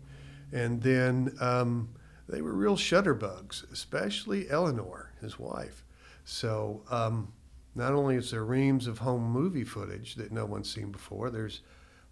And 0.53 0.83
then 0.83 1.35
um, 1.41 1.95
they 2.29 2.43
were 2.43 2.53
real 2.53 2.77
shutterbugs, 2.77 3.65
especially 3.73 4.51
Eleanor, 4.51 5.13
his 5.21 5.39
wife. 5.39 5.83
So 6.31 6.83
um, 6.91 7.33
not 7.75 7.95
only 7.95 8.17
is 8.17 8.31
there 8.31 8.45
reams 8.45 8.87
of 8.87 8.99
home 8.99 9.23
movie 9.23 9.65
footage 9.65 10.15
that 10.17 10.31
no 10.31 10.45
one's 10.45 10.71
seen 10.71 10.93
before, 10.93 11.31
there's 11.31 11.63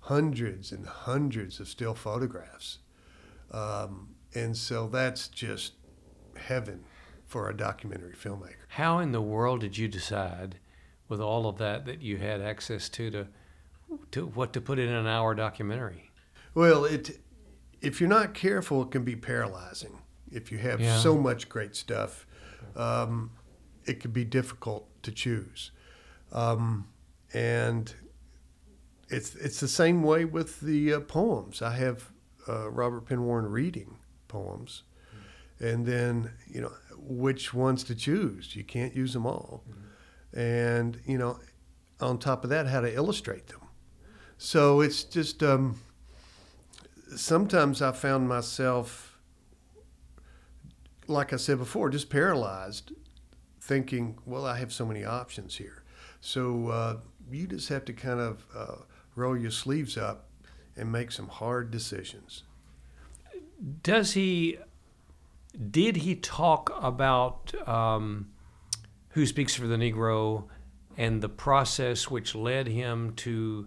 hundreds 0.00 0.72
and 0.72 0.86
hundreds 0.86 1.60
of 1.60 1.68
still 1.68 1.92
photographs. 1.94 2.78
Um, 3.50 4.14
and 4.34 4.56
so 4.56 4.88
that's 4.88 5.28
just 5.28 5.74
heaven 6.34 6.84
for 7.26 7.50
a 7.50 7.54
documentary 7.56 8.14
filmmaker. 8.14 8.54
How 8.68 9.00
in 9.00 9.12
the 9.12 9.20
world 9.20 9.60
did 9.60 9.76
you 9.76 9.86
decide, 9.86 10.60
with 11.08 11.20
all 11.20 11.46
of 11.46 11.58
that 11.58 11.84
that 11.84 12.00
you 12.00 12.16
had 12.16 12.40
access 12.40 12.88
to, 12.88 13.10
to, 13.10 13.28
to 14.12 14.26
what 14.28 14.54
to 14.54 14.62
put 14.62 14.78
in 14.78 14.88
an 14.88 15.06
hour 15.06 15.34
documentary? 15.34 16.10
Well, 16.54 16.86
it 16.86 17.18
if 17.82 18.00
you're 18.00 18.08
not 18.08 18.32
careful, 18.32 18.82
it 18.82 18.90
can 18.90 19.04
be 19.04 19.14
paralyzing. 19.14 19.98
If 20.32 20.50
you 20.50 20.56
have 20.58 20.80
Yeah. 20.80 20.98
so 21.00 21.18
much 21.18 21.50
great 21.50 21.76
stuff, 21.76 22.26
um, 22.74 23.32
it 23.86 24.00
could 24.00 24.12
be 24.12 24.24
difficult 24.24 24.88
to 25.02 25.12
choose. 25.12 25.70
Um, 26.32 26.88
and 27.32 27.94
it's 29.08 29.34
it's 29.36 29.60
the 29.60 29.68
same 29.68 30.02
way 30.02 30.24
with 30.24 30.60
the 30.60 30.94
uh, 30.94 31.00
poems. 31.00 31.62
I 31.62 31.76
have 31.76 32.10
uh, 32.48 32.70
Robert 32.70 33.06
Penn 33.06 33.24
Warren 33.24 33.46
reading 33.46 33.98
poems, 34.28 34.82
and 35.60 35.86
then 35.86 36.32
you 36.46 36.60
know 36.60 36.72
which 36.96 37.54
ones 37.54 37.84
to 37.84 37.94
choose. 37.94 38.56
You 38.56 38.64
can't 38.64 38.94
use 38.94 39.12
them 39.12 39.26
all, 39.26 39.64
and 40.32 41.00
you 41.06 41.18
know, 41.18 41.38
on 42.00 42.18
top 42.18 42.44
of 42.44 42.50
that, 42.50 42.66
how 42.66 42.80
to 42.80 42.92
illustrate 42.92 43.46
them. 43.48 43.60
So 44.38 44.80
it's 44.80 45.04
just. 45.04 45.42
Um, 45.42 45.80
sometimes 47.14 47.82
I 47.82 47.92
found 47.92 48.28
myself, 48.28 49.18
like 51.06 51.32
I 51.32 51.36
said 51.36 51.58
before, 51.58 51.90
just 51.90 52.10
paralyzed, 52.10 52.92
thinking, 53.66 54.16
well, 54.24 54.46
I 54.46 54.58
have 54.58 54.72
so 54.72 54.86
many 54.86 55.04
options 55.04 55.56
here. 55.56 55.82
So 56.20 56.68
uh, 56.68 56.96
you 57.30 57.46
just 57.46 57.68
have 57.68 57.84
to 57.86 57.92
kind 57.92 58.20
of 58.20 58.46
uh, 58.54 58.76
roll 59.14 59.36
your 59.36 59.50
sleeves 59.50 59.96
up 59.96 60.28
and 60.76 60.90
make 60.90 61.10
some 61.10 61.28
hard 61.28 61.70
decisions. 61.70 62.44
Does 63.82 64.12
he? 64.12 64.58
Did 65.70 65.96
he 65.96 66.14
talk 66.14 66.70
about 66.80 67.54
um, 67.66 68.28
who 69.10 69.24
speaks 69.24 69.54
for 69.54 69.66
the 69.66 69.76
Negro 69.76 70.44
and 70.98 71.22
the 71.22 71.28
process 71.30 72.10
which 72.10 72.34
led 72.34 72.66
him 72.66 73.14
to 73.14 73.66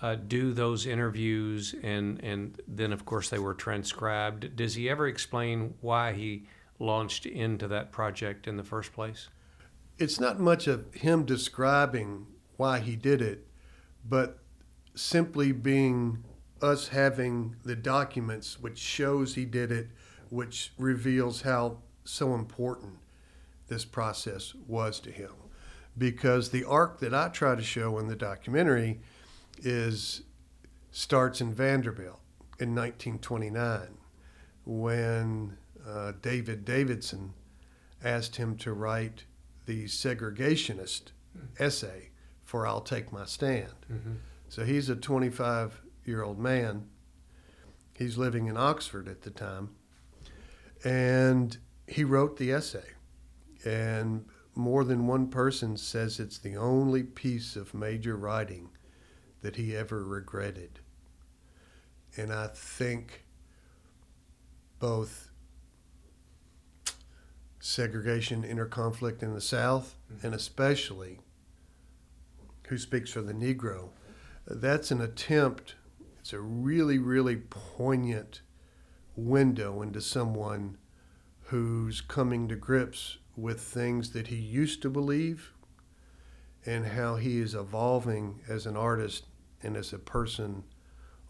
uh, 0.00 0.14
do 0.14 0.52
those 0.52 0.86
interviews 0.86 1.74
and 1.82 2.22
and 2.22 2.60
then 2.68 2.92
of 2.92 3.04
course 3.04 3.28
they 3.28 3.40
were 3.40 3.54
transcribed? 3.54 4.54
Does 4.54 4.74
he 4.74 4.88
ever 4.88 5.08
explain 5.08 5.74
why 5.80 6.12
he 6.12 6.46
launched 6.78 7.26
into 7.26 7.68
that 7.68 7.92
project 7.92 8.46
in 8.46 8.56
the 8.56 8.64
first 8.64 8.92
place? 8.92 9.28
It's 9.98 10.20
not 10.20 10.38
much 10.38 10.66
of 10.66 10.92
him 10.94 11.24
describing 11.24 12.26
why 12.56 12.80
he 12.80 12.96
did 12.96 13.22
it, 13.22 13.46
but 14.08 14.38
simply 14.94 15.52
being 15.52 16.24
us 16.62 16.88
having 16.88 17.56
the 17.64 17.76
documents 17.76 18.60
which 18.60 18.78
shows 18.78 19.34
he 19.34 19.44
did 19.44 19.70
it, 19.70 19.88
which 20.30 20.72
reveals 20.78 21.42
how 21.42 21.78
so 22.04 22.34
important 22.34 22.94
this 23.68 23.84
process 23.84 24.54
was 24.66 25.00
to 25.00 25.10
him. 25.10 25.32
Because 25.98 26.50
the 26.50 26.64
arc 26.64 27.00
that 27.00 27.14
I 27.14 27.28
try 27.28 27.54
to 27.54 27.62
show 27.62 27.98
in 27.98 28.08
the 28.08 28.16
documentary 28.16 29.00
is 29.58 30.22
starts 30.90 31.40
in 31.40 31.52
Vanderbilt 31.52 32.20
in 32.58 32.74
1929 32.74 33.98
when 34.64 35.56
uh, 35.86 36.12
David 36.20 36.64
Davidson 36.64 37.32
asked 38.02 38.36
him 38.36 38.56
to 38.58 38.72
write 38.72 39.24
the 39.66 39.84
segregationist 39.84 41.12
essay 41.58 42.10
for 42.44 42.66
I'll 42.66 42.80
Take 42.80 43.12
My 43.12 43.24
Stand. 43.24 43.72
So 44.48 44.64
he's 44.64 44.88
a 44.88 44.96
25 44.96 45.80
year 46.04 46.22
old 46.22 46.38
man. 46.38 46.86
He's 47.94 48.16
living 48.16 48.46
in 48.46 48.56
Oxford 48.56 49.08
at 49.08 49.22
the 49.22 49.30
time. 49.30 49.70
And 50.84 51.56
he 51.86 52.04
wrote 52.04 52.36
the 52.36 52.52
essay. 52.52 52.90
And 53.64 54.26
more 54.54 54.84
than 54.84 55.06
one 55.06 55.28
person 55.28 55.76
says 55.76 56.20
it's 56.20 56.38
the 56.38 56.56
only 56.56 57.02
piece 57.02 57.56
of 57.56 57.74
major 57.74 58.16
writing 58.16 58.70
that 59.42 59.56
he 59.56 59.76
ever 59.76 60.04
regretted. 60.04 60.80
And 62.16 62.32
I 62.32 62.48
think 62.48 63.24
both 64.78 65.25
segregation, 67.66 68.44
inner 68.44 68.64
conflict 68.64 69.22
in 69.22 69.34
the 69.34 69.40
South, 69.40 69.96
mm-hmm. 70.12 70.24
and 70.24 70.34
especially 70.34 71.18
who 72.68 72.78
speaks 72.78 73.10
for 73.10 73.22
the 73.22 73.34
Negro, 73.34 73.90
that's 74.46 74.92
an 74.92 75.00
attempt, 75.00 75.74
it's 76.20 76.32
a 76.32 76.40
really, 76.40 76.98
really 76.98 77.36
poignant 77.36 78.40
window 79.16 79.82
into 79.82 80.00
someone 80.00 80.78
who's 81.46 82.00
coming 82.00 82.48
to 82.48 82.54
grips 82.54 83.18
with 83.36 83.60
things 83.60 84.12
that 84.12 84.28
he 84.28 84.36
used 84.36 84.80
to 84.82 84.90
believe 84.90 85.52
and 86.64 86.86
how 86.86 87.16
he 87.16 87.38
is 87.38 87.54
evolving 87.54 88.40
as 88.48 88.66
an 88.66 88.76
artist 88.76 89.26
and 89.62 89.76
as 89.76 89.92
a 89.92 89.98
person 89.98 90.62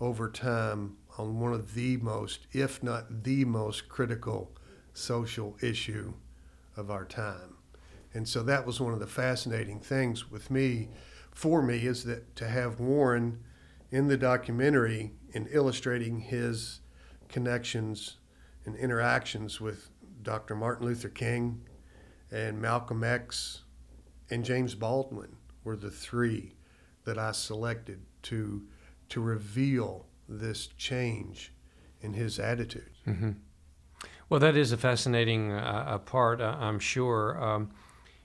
over 0.01 0.31
time 0.31 0.97
on 1.17 1.41
one 1.41 1.55
of 1.55 1.75
the 1.75 1.97
most, 1.97 2.47
if 2.53 2.83
not 2.83 3.25
the 3.25 3.45
most 3.45 3.89
critical 3.89 4.53
social 4.93 5.57
issue 5.63 6.13
of 6.77 6.91
our 6.91 7.05
time. 7.05 7.57
And 8.15 8.29
so 8.29 8.43
that 8.43 8.67
was 8.67 8.81
one 8.81 8.93
of 8.93 9.01
the 9.01 9.07
fascinating 9.07 9.81
things 9.81 10.31
with 10.31 10.51
me, 10.51 10.89
for 11.33 11.63
me, 11.63 11.87
is 11.87 12.05
that 12.05 12.35
to 12.37 12.49
have 12.49 12.81
Warren 12.81 13.43
in 13.91 14.09
the 14.09 14.17
documentary 14.17 15.13
and 15.35 15.49
illustrating 15.51 16.21
his 16.21 16.81
connections 17.29 18.17
and 18.65 18.75
interactions 18.77 19.61
with 19.61 19.91
Dr. 20.23 20.55
Martin 20.55 20.87
Luther 20.87 21.09
King 21.09 21.63
and 22.31 22.61
Malcolm 22.61 23.05
X 23.05 23.63
and 24.31 24.45
James 24.45 24.75
Baldwin 24.75 25.37
were 25.63 25.77
the 25.77 25.91
three 25.91 26.55
that 27.05 27.19
I 27.19 27.33
selected 27.33 28.01
to 28.23 28.67
to 29.09 29.21
reveal 29.21 30.07
this 30.29 30.67
change 30.67 31.53
in 32.01 32.13
his 32.13 32.41
attitude. 32.41 32.91
Mm-hmm. 33.07 33.31
Well, 34.29 34.41
that 34.41 34.57
is 34.57 34.73
a 34.73 34.77
fascinating 34.77 35.53
uh, 35.53 35.85
uh, 35.87 35.99
part, 35.99 36.41
uh, 36.41 36.57
I'm 36.59 36.81
sure. 36.81 37.41
Um, 37.41 37.71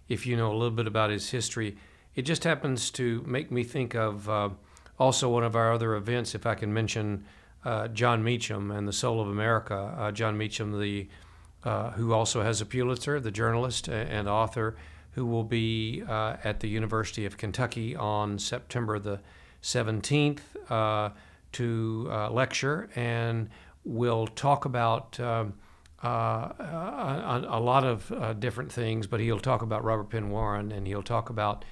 if 0.09 0.25
you 0.25 0.35
know 0.35 0.51
a 0.51 0.57
little 0.57 0.71
bit 0.71 0.87
about 0.87 1.11
his 1.11 1.29
history, 1.29 1.77
it 2.15 2.23
just 2.23 2.43
happens 2.43 2.89
to 2.91 3.23
make 3.27 3.51
me 3.51 3.63
think 3.63 3.93
of 3.93 4.27
uh, 4.27 4.49
also 4.97 5.29
one 5.29 5.43
of 5.43 5.55
our 5.55 5.71
other 5.71 5.93
events. 5.93 6.33
If 6.33 6.47
I 6.47 6.55
can 6.55 6.73
mention 6.73 7.25
uh, 7.63 7.87
Jon 7.89 8.23
Meacham 8.23 8.71
and 8.71 8.87
the 8.87 8.93
Soul 8.93 9.21
of 9.21 9.27
America. 9.27 9.93
Uh, 9.95 10.11
Jon 10.11 10.35
Meacham, 10.35 10.79
the 10.79 11.07
who 11.95 12.11
also 12.13 12.41
has 12.41 12.59
a 12.61 12.65
Pulitzer, 12.65 13.19
the 13.19 13.29
journalist 13.29 13.87
and 13.87 14.27
author, 14.27 14.75
who 15.11 15.27
will 15.27 15.43
be 15.43 16.01
at 16.09 16.61
the 16.61 16.67
University 16.67 17.27
of 17.27 17.37
Kentucky 17.37 17.95
on 17.95 18.39
September 18.39 18.97
the 18.97 19.19
17th 19.61 20.39
uh, 20.71 21.11
to 21.51 22.27
lecture 22.31 22.89
and 22.95 23.51
will 23.85 24.25
talk 24.25 24.65
about. 24.65 25.19
Um, 25.19 25.53
uh, 26.03 26.07
a, 26.07 27.45
a 27.47 27.59
lot 27.59 27.83
of 27.83 28.11
uh, 28.11 28.33
different 28.33 28.71
things, 28.71 29.07
but 29.07 29.19
he'll 29.19 29.39
talk 29.39 29.61
about 29.61 29.83
Robert 29.83 30.09
Penn 30.09 30.29
Warren 30.29 30.71
and 30.71 30.87
he'll 30.87 31.03
talk 31.03 31.29
about 31.29 31.63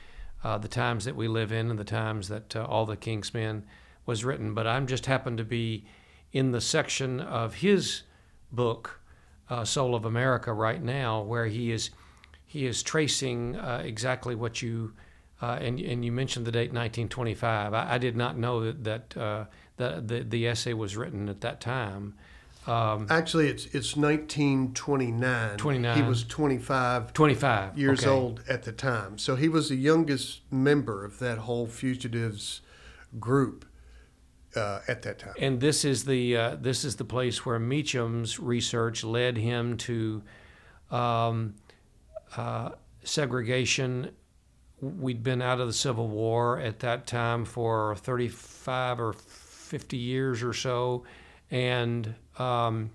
uh, 0.43 0.57
the 0.57 0.67
times 0.67 1.05
that 1.05 1.15
we 1.15 1.27
live 1.27 1.51
in 1.51 1.69
and 1.69 1.79
the 1.79 1.83
times 1.83 2.27
that 2.29 2.55
uh, 2.55 2.63
All 2.65 2.85
the 2.85 2.95
King's 2.95 3.33
Men 3.33 3.65
was 4.05 4.23
written. 4.23 4.53
But 4.53 4.67
I'm 4.67 4.87
just 4.87 5.07
happened 5.07 5.37
to 5.39 5.43
be 5.43 5.85
in 6.31 6.51
the 6.51 6.61
section 6.61 7.19
of 7.19 7.55
his 7.55 8.03
book, 8.51 9.01
uh, 9.49 9.65
Soul 9.65 9.95
of 9.95 10.05
America, 10.05 10.53
right 10.53 10.81
now, 10.81 11.21
where 11.21 11.47
he 11.47 11.71
is 11.71 11.89
he 12.45 12.65
is 12.65 12.81
tracing 12.81 13.55
uh, 13.55 13.81
exactly 13.83 14.35
what 14.35 14.61
you 14.61 14.93
uh, 15.41 15.57
and 15.61 15.79
and 15.79 16.03
you 16.03 16.11
mentioned 16.11 16.45
the 16.45 16.51
date 16.51 16.73
1925. 16.73 17.73
I, 17.73 17.93
I 17.93 17.97
did 17.97 18.15
not 18.15 18.37
know 18.37 18.63
that 18.65 18.83
that 18.83 19.17
uh, 19.17 19.45
the, 19.77 20.03
the 20.05 20.23
the 20.23 20.47
essay 20.47 20.73
was 20.73 20.97
written 20.97 21.29
at 21.29 21.41
that 21.41 21.61
time. 21.61 22.15
Um, 22.69 23.08
Actually, 23.10 23.47
it's 23.47 23.65
it's 23.65 23.95
1929. 23.95 25.58
29. 25.58 25.97
He 25.97 26.03
was 26.03 26.23
25 26.23 27.13
25 27.13 27.77
years 27.77 28.01
okay. 28.01 28.10
old 28.10 28.43
at 28.47 28.63
the 28.63 28.71
time. 28.71 29.17
So 29.17 29.36
he 29.36 29.49
was 29.49 29.69
the 29.69 29.75
youngest 29.75 30.41
member 30.51 31.03
of 31.03 31.19
that 31.19 31.39
whole 31.39 31.67
fugitives 31.67 32.62
group 33.19 33.65
uh, 34.55 34.82
at 34.88 35.01
that 35.01 35.19
time. 35.19 35.34
And 35.39 35.60
this 35.60 35.84
is 35.84 36.05
the 36.05 36.38
uh, 36.38 36.55
this 36.55 36.84
is 36.84 36.97
the 36.97 37.05
place 37.05 37.45
where 37.45 37.60
Meacham's 37.60 38.39
research 38.39 39.03
led 39.03 39.38
him 39.38 39.77
to 39.77 40.21
um, 40.91 41.55
uh, 42.38 42.71
segregation 43.03 44.12
we'd 44.82 45.23
been 45.23 45.41
out 45.41 45.60
of 45.60 45.67
the 45.67 45.73
Civil 45.73 46.08
War 46.08 46.60
at 46.60 46.79
that 46.79 47.05
time 47.05 47.45
for 47.45 47.95
35 47.95 48.99
or 48.99 49.13
50 49.13 49.97
years 49.97 50.41
or 50.41 50.53
so, 50.53 51.03
and 51.51 52.15
um, 52.38 52.91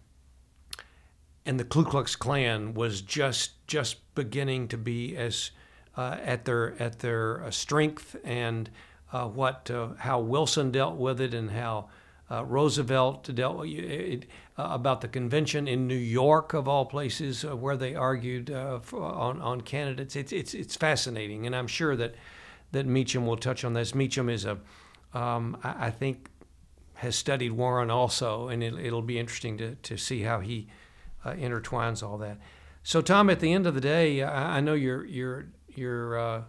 and 1.47 1.59
the 1.59 1.65
Ku 1.65 1.85
Klux 1.85 2.17
Klan 2.17 2.75
was 2.75 3.01
just 3.01 3.67
just 3.67 4.15
beginning 4.15 4.69
to 4.69 4.79
be 4.79 5.17
as 5.17 5.51
uh, 5.97 6.17
at 6.23 6.45
their 6.45 6.81
at 6.81 7.01
their 7.01 7.45
uh, 7.45 7.51
strength 7.51 8.17
and 8.25 8.71
uh, 9.13 9.27
what 9.27 9.71
uh, 9.71 9.89
how 9.99 10.21
Wilson 10.21 10.71
dealt 10.71 10.97
with 10.97 11.21
it 11.21 11.35
and 11.35 11.51
how 11.51 11.89
uh, 12.31 12.45
Roosevelt 12.45 13.33
dealt 13.35 13.59
with 13.59 13.71
it, 13.71 14.27
uh, 14.57 14.69
about 14.71 15.03
the 15.03 15.09
convention 15.09 15.69
in 15.69 15.87
New 15.87 15.95
York 15.95 16.55
of 16.55 16.67
all 16.67 16.87
places 16.87 17.45
where 17.45 17.77
they 17.77 17.95
argued 17.95 18.49
for, 18.83 19.03
on 19.03 19.41
on 19.41 19.61
candidates. 19.61 20.17
It's 20.17 20.33
it's 20.33 20.55
it's 20.55 20.77
fascinating, 20.77 21.47
and 21.47 21.55
I'm 21.55 21.67
sure 21.67 21.97
that 21.97 22.15
that 22.73 22.87
Meacham 22.87 23.27
will 23.27 23.37
touch 23.37 23.65
on 23.65 23.75
this. 23.75 23.95
Meacham 23.95 24.29
is 24.29 24.45
a 24.45 24.59
um, 25.15 25.57
I, 25.63 25.87
I, 25.87 25.91
think 25.91 26.29
has 27.05 27.15
studied 27.15 27.53
Warren 27.53 27.91
also, 27.91 28.49
and 28.49 28.63
it, 28.65 28.93
will 28.93 29.03
be 29.03 29.19
interesting 29.19 29.57
to 29.59 29.77
to 29.77 29.97
see 29.97 30.23
how 30.23 30.41
he 30.41 30.69
intertwines 31.25 32.03
all 32.03 32.19
that. 32.19 32.39
So, 32.83 33.01
Tom, 33.01 33.31
at 33.31 33.41
the 33.41 33.53
end 33.53 33.67
of 33.67 33.75
the 33.75 33.81
day, 33.81 34.23
I, 34.23 34.57
I 34.59 34.61
know 34.61 34.75
you're 34.75 35.05
you're 35.05 35.47
you're 35.69 36.19
uh, 36.19 36.43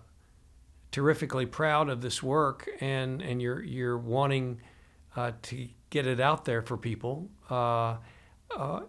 terrifically 0.91 1.45
proud 1.45 1.89
of 1.89 2.01
this 2.01 2.21
work, 2.21 2.69
and 2.81 3.21
and 3.21 3.41
you're 3.41 3.63
you're 3.63 3.97
wanting 3.97 4.61
uh, 5.15 5.31
to 5.43 5.67
get 5.89 6.07
it 6.07 6.19
out 6.19 6.45
there 6.45 6.61
for 6.61 6.77
people. 6.77 7.29
Uh, 7.49 7.97
uh 8.55 8.81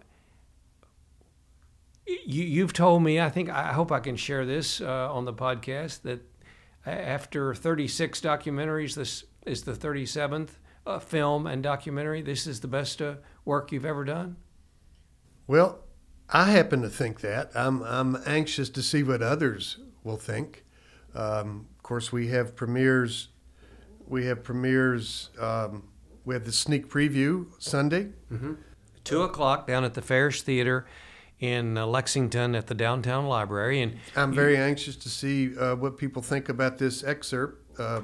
you 2.07 2.45
you've 2.45 2.73
told 2.73 3.03
me, 3.03 3.21
I 3.21 3.31
think 3.31 3.49
I 3.49 3.73
hope 3.73 3.91
I 3.93 4.01
can 4.01 4.17
share 4.17 4.45
this 4.47 4.81
uh, 4.81 5.13
on 5.13 5.25
the 5.25 5.33
podcast 5.33 6.03
that 6.03 6.21
after 6.85 7.53
36 7.53 8.21
documentaries, 8.21 8.95
this 8.95 9.25
is 9.45 9.63
the 9.63 9.73
37th 9.73 10.51
uh, 10.87 10.99
film 10.99 11.47
and 11.47 11.63
documentary. 11.63 12.23
This 12.23 12.47
is 12.47 12.61
the 12.61 12.69
best 12.69 13.03
work 13.45 13.73
you've 13.73 13.85
ever 13.85 14.05
done. 14.05 14.37
Well, 15.47 15.81
I 16.29 16.51
happen 16.51 16.83
to 16.83 16.89
think 16.89 17.21
that. 17.21 17.51
I'm, 17.55 17.83
I'm 17.83 18.17
anxious 18.27 18.69
to 18.71 18.83
see 18.83 19.03
what 19.03 19.23
others 19.23 19.79
will 20.03 20.17
think. 20.17 20.65
Um, 21.15 21.69
of 21.77 21.83
course, 21.83 22.13
we 22.13 22.29
have 22.29 22.57
premieres. 22.57 23.29
We 24.07 24.27
have 24.27 24.43
premieres. 24.43 25.31
Um, 25.41 25.89
we 26.25 26.35
have 26.35 26.45
the 26.45 26.53
sneak 26.53 26.89
preview 26.89 27.47
Sunday. 27.59 28.11
Mm-hmm. 28.31 28.55
Two 29.05 29.23
o'clock 29.23 29.67
down 29.67 29.85
at 29.85 29.95
the 29.95 30.03
Farish 30.03 30.43
Theater 30.43 30.87
in 31.39 31.79
uh, 31.79 31.87
Lexington 31.87 32.55
at 32.55 32.67
the 32.67 32.75
Downtown 32.75 33.27
Library. 33.27 33.83
And 33.83 33.97
I'm 34.17 34.33
very 34.33 34.57
anxious 34.57 34.97
to 34.97 35.09
see 35.09 35.57
uh, 35.57 35.77
what 35.77 35.97
people 35.97 36.23
think 36.23 36.49
about 36.49 36.79
this 36.79 37.05
excerpt. 37.05 37.79
Uh, 37.79 38.03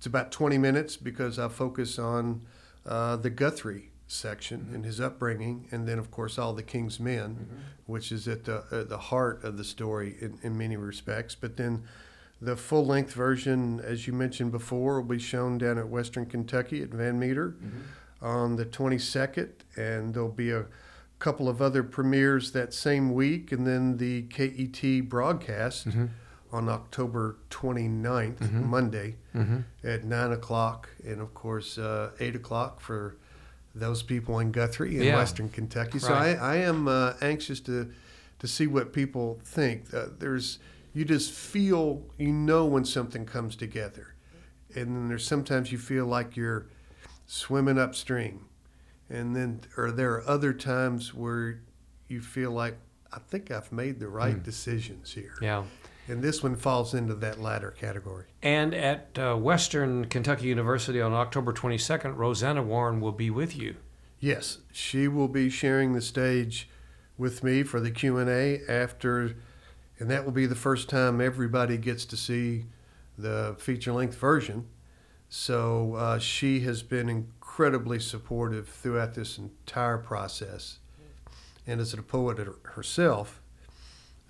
it's 0.00 0.06
about 0.06 0.32
20 0.32 0.56
minutes 0.56 0.96
because 0.96 1.38
I 1.38 1.48
focus 1.48 1.98
on 1.98 2.40
uh, 2.86 3.16
the 3.16 3.28
Guthrie 3.28 3.90
section 4.06 4.60
mm-hmm. 4.60 4.76
and 4.76 4.84
his 4.86 4.98
upbringing, 4.98 5.68
and 5.70 5.86
then 5.86 5.98
of 5.98 6.10
course 6.10 6.38
all 6.38 6.54
the 6.54 6.62
king's 6.62 6.98
men, 6.98 7.34
mm-hmm. 7.34 7.56
which 7.84 8.10
is 8.10 8.26
at 8.26 8.44
the 8.44 8.86
the 8.88 8.96
heart 8.96 9.44
of 9.44 9.58
the 9.58 9.62
story 9.62 10.16
in, 10.18 10.38
in 10.42 10.56
many 10.56 10.78
respects. 10.78 11.34
But 11.34 11.58
then 11.58 11.82
the 12.40 12.56
full 12.56 12.86
length 12.86 13.12
version, 13.12 13.78
as 13.80 14.06
you 14.06 14.14
mentioned 14.14 14.52
before, 14.52 15.02
will 15.02 15.08
be 15.08 15.18
shown 15.18 15.58
down 15.58 15.76
at 15.76 15.90
Western 15.90 16.24
Kentucky 16.24 16.82
at 16.82 16.88
Van 16.88 17.18
Meter 17.18 17.56
mm-hmm. 17.62 18.24
on 18.24 18.56
the 18.56 18.64
22nd, 18.64 19.50
and 19.76 20.14
there'll 20.14 20.30
be 20.30 20.50
a 20.50 20.64
couple 21.18 21.46
of 21.46 21.60
other 21.60 21.82
premieres 21.82 22.52
that 22.52 22.72
same 22.72 23.12
week, 23.12 23.52
and 23.52 23.66
then 23.66 23.98
the 23.98 24.22
KET 24.22 25.10
broadcast 25.10 25.90
mm-hmm. 25.90 26.06
On 26.52 26.68
October 26.68 27.38
29th, 27.50 28.36
mm-hmm. 28.38 28.68
Monday, 28.68 29.16
mm-hmm. 29.34 29.60
at 29.84 30.04
9 30.04 30.32
o'clock, 30.32 30.88
and 31.04 31.20
of 31.20 31.34
course, 31.34 31.78
uh, 31.78 32.10
8 32.18 32.36
o'clock 32.36 32.80
for 32.80 33.16
those 33.74 34.02
people 34.02 34.38
in 34.40 34.50
Guthrie 34.50 34.96
in 34.96 35.04
yeah. 35.04 35.16
Western 35.16 35.48
Kentucky. 35.48 35.98
So 35.98 36.12
right. 36.12 36.36
I, 36.36 36.54
I 36.54 36.56
am 36.56 36.88
uh, 36.88 37.14
anxious 37.20 37.60
to 37.60 37.92
to 38.40 38.48
see 38.48 38.66
what 38.66 38.92
people 38.92 39.38
think. 39.44 39.92
Uh, 39.92 40.06
there's 40.18 40.58
you 40.92 41.04
just 41.04 41.30
feel 41.30 42.02
you 42.18 42.32
know 42.32 42.66
when 42.66 42.84
something 42.84 43.26
comes 43.26 43.54
together, 43.56 44.14
and 44.74 44.96
then 44.96 45.08
there's 45.08 45.26
sometimes 45.26 45.70
you 45.70 45.78
feel 45.78 46.06
like 46.06 46.36
you're 46.36 46.66
swimming 47.26 47.78
upstream, 47.78 48.46
and 49.08 49.36
then 49.36 49.60
or 49.76 49.92
there 49.92 50.12
are 50.14 50.28
other 50.28 50.52
times 50.52 51.14
where 51.14 51.60
you 52.08 52.20
feel 52.20 52.50
like 52.50 52.76
I 53.12 53.18
think 53.18 53.50
I've 53.50 53.72
made 53.72 54.00
the 54.00 54.08
right 54.08 54.36
mm. 54.36 54.42
decisions 54.42 55.12
here. 55.12 55.34
Yeah. 55.40 55.64
And 56.10 56.22
this 56.22 56.42
one 56.42 56.56
falls 56.56 56.92
into 56.92 57.14
that 57.14 57.40
latter 57.40 57.70
category. 57.70 58.26
And 58.42 58.74
at 58.74 59.16
uh, 59.16 59.36
Western 59.36 60.06
Kentucky 60.06 60.48
University 60.48 61.00
on 61.00 61.12
October 61.12 61.52
22nd, 61.52 62.16
Rosanna 62.16 62.62
Warren 62.62 63.00
will 63.00 63.12
be 63.12 63.30
with 63.30 63.56
you. 63.56 63.76
Yes, 64.18 64.58
she 64.72 65.06
will 65.06 65.28
be 65.28 65.48
sharing 65.48 65.92
the 65.92 66.02
stage 66.02 66.68
with 67.16 67.44
me 67.44 67.62
for 67.62 67.80
the 67.80 67.90
Q&A 67.90 68.60
after 68.68 69.36
and 70.00 70.10
that 70.10 70.24
will 70.24 70.32
be 70.32 70.46
the 70.46 70.54
first 70.54 70.88
time 70.88 71.20
everybody 71.20 71.76
gets 71.76 72.06
to 72.06 72.16
see 72.16 72.64
the 73.18 73.54
feature-length 73.58 74.16
version. 74.16 74.66
So 75.28 75.94
uh, 75.94 76.18
she 76.18 76.60
has 76.60 76.82
been 76.82 77.10
incredibly 77.10 78.00
supportive 78.00 78.66
throughout 78.66 79.14
this 79.14 79.36
entire 79.36 79.98
process. 79.98 80.78
And 81.66 81.80
as 81.80 81.92
a 81.92 82.02
poet 82.02 82.38
herself, 82.62 83.42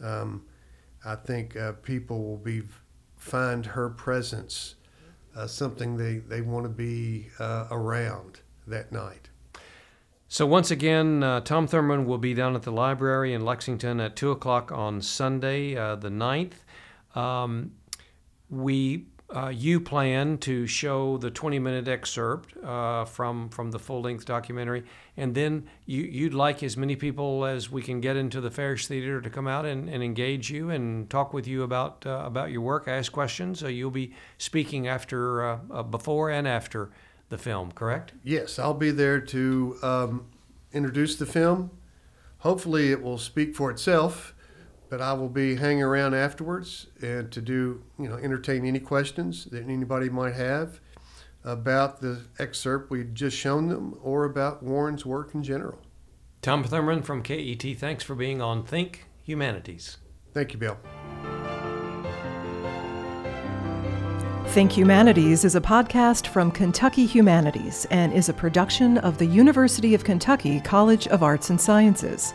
um, 0.02 0.42
I 1.04 1.16
think 1.16 1.56
uh, 1.56 1.72
people 1.72 2.22
will 2.22 2.36
be 2.36 2.62
find 3.16 3.66
her 3.66 3.90
presence 3.90 4.74
uh, 5.36 5.46
something 5.46 5.96
they, 5.96 6.18
they 6.18 6.40
want 6.40 6.64
to 6.64 6.70
be 6.70 7.28
uh, 7.38 7.66
around 7.70 8.40
that 8.66 8.92
night. 8.92 9.28
So 10.28 10.46
once 10.46 10.70
again, 10.70 11.22
uh, 11.22 11.40
Tom 11.40 11.66
Thurman 11.66 12.06
will 12.06 12.18
be 12.18 12.34
down 12.34 12.54
at 12.54 12.62
the 12.62 12.70
library 12.70 13.34
in 13.34 13.44
Lexington 13.44 14.00
at 14.00 14.14
two 14.16 14.30
o'clock 14.30 14.70
on 14.70 15.02
Sunday, 15.02 15.76
uh, 15.76 15.96
the 15.96 16.08
9th. 16.08 16.64
Um, 17.16 17.72
we 18.48 19.06
uh, 19.34 19.48
you 19.48 19.80
plan 19.80 20.38
to 20.38 20.66
show 20.66 21.16
the 21.16 21.30
20 21.30 21.58
minute 21.58 21.86
excerpt 21.86 22.56
uh, 22.64 23.04
from 23.04 23.48
from 23.48 23.70
the 23.70 23.78
full 23.78 24.02
length 24.02 24.24
documentary, 24.24 24.84
and 25.16 25.34
then 25.34 25.68
you, 25.86 26.02
you'd 26.02 26.34
like 26.34 26.62
as 26.62 26.76
many 26.76 26.96
people 26.96 27.44
as 27.44 27.70
we 27.70 27.82
can 27.82 28.00
get 28.00 28.16
into 28.16 28.40
the 28.40 28.50
Farish 28.50 28.86
Theater 28.86 29.20
to 29.20 29.30
come 29.30 29.46
out 29.46 29.64
and, 29.64 29.88
and 29.88 30.02
engage 30.02 30.50
you 30.50 30.70
and 30.70 31.08
talk 31.08 31.32
with 31.32 31.46
you 31.46 31.62
about 31.62 32.04
uh, 32.06 32.22
about 32.24 32.50
your 32.50 32.62
work, 32.62 32.88
ask 32.88 33.12
questions. 33.12 33.60
So 33.60 33.68
you'll 33.68 33.90
be 33.90 34.14
speaking 34.38 34.88
after 34.88 35.44
uh, 35.44 35.58
uh, 35.70 35.82
before 35.84 36.30
and 36.30 36.48
after 36.48 36.90
the 37.28 37.38
film, 37.38 37.70
correct? 37.72 38.12
Yes, 38.24 38.58
I'll 38.58 38.74
be 38.74 38.90
there 38.90 39.20
to 39.20 39.76
um, 39.82 40.26
introduce 40.72 41.16
the 41.16 41.26
film. 41.26 41.70
Hopefully, 42.38 42.90
it 42.90 43.02
will 43.02 43.18
speak 43.18 43.54
for 43.54 43.70
itself 43.70 44.34
but 44.90 45.00
I 45.00 45.12
will 45.12 45.28
be 45.28 45.54
hanging 45.54 45.84
around 45.84 46.14
afterwards 46.14 46.88
and 47.00 47.30
to 47.30 47.40
do, 47.40 47.82
you 47.98 48.08
know, 48.08 48.16
entertain 48.16 48.66
any 48.66 48.80
questions 48.80 49.44
that 49.46 49.62
anybody 49.62 50.10
might 50.10 50.34
have 50.34 50.80
about 51.44 52.00
the 52.00 52.22
excerpt 52.38 52.90
we'd 52.90 53.14
just 53.14 53.36
shown 53.36 53.68
them 53.68 53.96
or 54.02 54.24
about 54.24 54.62
Warren's 54.62 55.06
work 55.06 55.32
in 55.32 55.44
general. 55.44 55.78
Tom 56.42 56.64
Thurman 56.64 57.02
from 57.02 57.22
KET, 57.22 57.62
thanks 57.78 58.02
for 58.02 58.16
being 58.16 58.42
on 58.42 58.64
Think 58.64 59.06
Humanities. 59.22 59.98
Thank 60.34 60.52
you, 60.52 60.58
Bill. 60.58 60.76
Think 64.48 64.76
Humanities 64.76 65.44
is 65.44 65.54
a 65.54 65.60
podcast 65.60 66.26
from 66.26 66.50
Kentucky 66.50 67.06
Humanities 67.06 67.86
and 67.92 68.12
is 68.12 68.28
a 68.28 68.32
production 68.32 68.98
of 68.98 69.18
the 69.18 69.26
University 69.26 69.94
of 69.94 70.02
Kentucky 70.02 70.58
College 70.60 71.06
of 71.08 71.22
Arts 71.22 71.50
and 71.50 71.60
Sciences. 71.60 72.34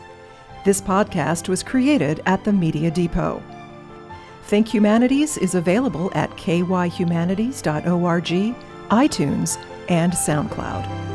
This 0.65 0.81
podcast 0.81 1.47
was 1.47 1.61
created 1.61 2.23
at 2.25 2.43
the 2.43 2.51
Media 2.51 2.89
Depot. 2.89 3.43
Think 4.45 4.73
Humanities 4.73 5.37
is 5.37 5.53
available 5.53 6.11
at 6.15 6.31
kyhumanities.org, 6.31 8.55
iTunes, 8.89 9.63
and 9.89 10.11
SoundCloud. 10.11 11.14